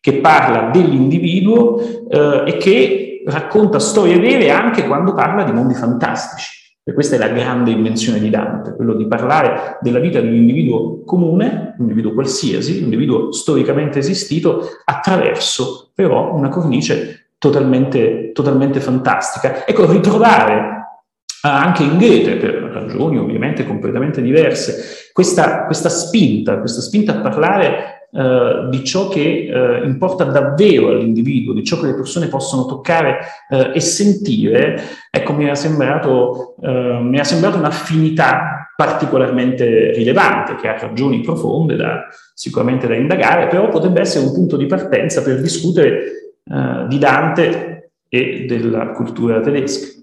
che 0.01 0.21
parla 0.21 0.71
dell'individuo 0.71 2.09
eh, 2.09 2.45
e 2.47 2.57
che 2.57 3.25
racconta 3.27 3.79
storie 3.79 4.19
vere 4.19 4.49
anche 4.49 4.87
quando 4.87 5.13
parla 5.13 5.45
di 5.45 5.53
mondi 5.53 5.75
fantastici. 5.75 6.58
E 6.89 6.95
questa 6.95 7.17
è 7.17 7.19
la 7.19 7.29
grande 7.29 7.71
invenzione 7.71 8.19
di 8.19 8.31
Dante, 8.31 8.73
quello 8.75 8.95
di 8.95 9.07
parlare 9.07 9.77
della 9.83 9.99
vita 9.99 10.21
di 10.21 10.29
un 10.29 10.37
individuo 10.37 11.05
comune, 11.05 11.75
un 11.77 11.83
individuo 11.83 12.15
qualsiasi, 12.15 12.79
un 12.79 12.85
individuo 12.85 13.31
storicamente 13.31 13.99
esistito, 13.99 14.67
attraverso 14.87 15.91
però 15.95 16.35
una 16.35 16.49
cornice 16.49 17.33
totalmente, 17.37 18.33
totalmente 18.33 18.81
fantastica. 18.81 19.67
Ecco, 19.67 19.85
ritrovare 19.85 20.77
anche 21.43 21.83
in 21.83 21.99
Goethe, 21.99 22.37
per 22.37 22.55
ragioni 22.55 23.19
ovviamente 23.19 23.67
completamente 23.67 24.23
diverse, 24.23 25.11
questa, 25.13 25.67
questa 25.67 25.91
spinta, 25.91 26.59
questa 26.59 26.81
spinta 26.81 27.17
a 27.17 27.21
parlare 27.21 27.98
eh, 28.11 28.69
di 28.71 28.85
ciò 28.85 29.09
che 29.09 29.21
eh, 29.21 29.85
importa 29.85 30.25
davvero 30.25 30.89
all'individuo, 30.89 31.53
di 31.53 31.63
ciò 31.63 31.79
che 31.79 31.89
le 31.89 31.95
persone 31.95 32.29
possono 32.29 32.65
toccare 32.65 33.19
eh, 33.51 33.73
e 33.75 33.81
sentire, 33.81 34.81
ecco, 35.11 35.35
mi 35.35 35.45
era 35.45 35.55
sembrato, 35.55 36.57
eh, 36.63 37.01
mi 37.03 37.19
era 37.19 37.55
un'affinità 37.55 38.73
particolarmente 38.75 39.93
rilevante, 39.93 40.55
che 40.55 40.69
ha 40.69 40.79
ragioni 40.79 41.21
profonde 41.21 41.77
da, 41.77 42.07
sicuramente 42.33 42.87
da 42.87 42.95
indagare, 42.95 43.49
però 43.49 43.69
potrebbe 43.69 44.01
essere 44.01 44.25
un 44.25 44.33
punto 44.33 44.57
di 44.57 44.67
partenza 44.67 45.21
per 45.23 45.41
discutere 45.43 45.99
eh, 46.45 46.87
di 46.89 46.99
Dante 46.99 47.91
e 48.09 48.47
della 48.49 48.93
cultura 48.93 49.41
tedesca. 49.41 50.01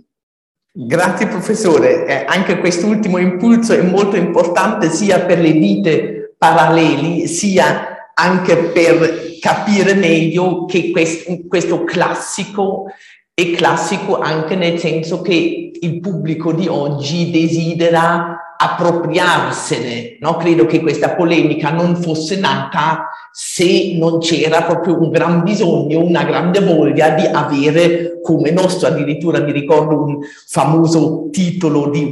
Grazie 0.72 1.28
professore, 1.28 2.06
eh, 2.06 2.26
anche 2.28 2.60
quest'ultimo 2.60 3.18
impulso 3.18 3.74
è 3.74 3.82
molto 3.82 4.18
importante 4.18 4.90
sia 4.90 5.22
per 5.22 5.40
le 5.40 5.54
vite 5.54 6.36
paralleli 6.38 7.28
sia 7.28 7.95
anche 8.18 8.56
per 8.56 9.38
capire 9.40 9.94
meglio 9.94 10.66
che 10.66 10.92
questo, 10.92 11.38
questo 11.48 11.84
classico 11.84 12.86
è 13.34 13.52
classico 13.52 14.20
anche 14.20 14.56
nel 14.56 14.80
senso 14.80 15.22
che 15.22 15.72
il 15.80 16.00
pubblico 16.00 16.54
di 16.54 16.68
oggi 16.68 17.32
desidera 17.32 18.56
appropriarsene. 18.58 20.18
No? 20.22 20.38
Credo 20.38 20.66
che 20.66 20.80
questa 20.80 21.16
polemica 21.16 21.72
non 21.72 21.98
fosse 21.98 22.40
nata 22.40 23.10
se 23.32 23.96
non 23.98 24.20
c'era 24.20 24.64
proprio 24.64 24.98
un 24.98 25.10
gran 25.10 25.44
bisogno, 25.44 26.00
una 26.00 26.24
grande 26.24 26.62
voglia 26.62 27.10
di 27.10 27.26
avere 27.26 28.22
come 28.22 28.52
nostro, 28.52 28.88
addirittura 28.88 29.42
mi 29.42 29.52
ricordo 29.52 30.02
un 30.02 30.20
famoso 30.48 31.28
titolo 31.32 31.90
di 31.90 32.04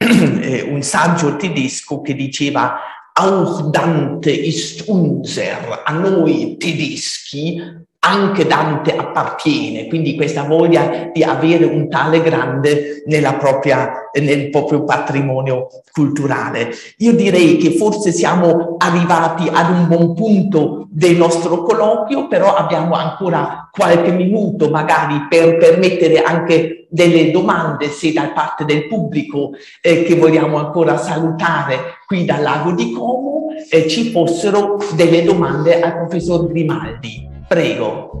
un, 0.00 0.40
eh, 0.42 0.62
un 0.62 0.82
saggio 0.82 1.36
tedesco 1.36 2.00
che 2.00 2.14
diceva 2.14 2.74
auch 3.14 3.70
Dante 3.70 4.30
ist 4.30 4.88
unser, 4.88 5.80
a 5.84 5.92
noi 5.92 6.56
tedeschi 6.58 7.62
anche 8.04 8.46
Dante 8.46 8.96
appartiene, 8.96 9.86
quindi 9.86 10.16
questa 10.16 10.42
voglia 10.42 11.10
di 11.12 11.22
avere 11.22 11.66
un 11.66 11.88
tale 11.88 12.20
grande 12.20 13.04
nella 13.06 13.34
propria, 13.34 14.10
nel 14.20 14.50
proprio 14.50 14.82
patrimonio 14.82 15.68
culturale. 15.92 16.72
Io 16.98 17.12
direi 17.12 17.58
che 17.58 17.76
forse 17.76 18.10
siamo 18.10 18.74
arrivati 18.78 19.48
ad 19.48 19.70
un 19.70 19.86
buon 19.86 20.14
punto 20.14 20.88
del 20.90 21.16
nostro 21.16 21.62
colloquio, 21.62 22.26
però 22.26 22.54
abbiamo 22.54 22.94
ancora 22.96 23.68
qualche 23.70 24.10
minuto 24.10 24.68
magari 24.68 25.26
per 25.28 25.56
permettere 25.56 26.22
anche 26.22 26.82
delle 26.90 27.30
domande, 27.30 27.88
se 27.88 28.12
da 28.12 28.32
parte 28.34 28.64
del 28.64 28.86
pubblico 28.88 29.52
eh, 29.80 30.02
che 30.02 30.16
vogliamo 30.16 30.58
ancora 30.58 30.98
salutare 30.98 32.00
qui 32.12 32.26
dal 32.26 32.42
lago 32.42 32.72
di 32.72 32.92
Como, 32.92 33.48
eh, 33.70 33.88
ci 33.88 34.10
fossero 34.10 34.76
delle 34.94 35.24
domande 35.24 35.80
al 35.80 35.96
professor 35.96 36.46
Grimaldi. 36.46 37.26
Prego. 37.48 38.12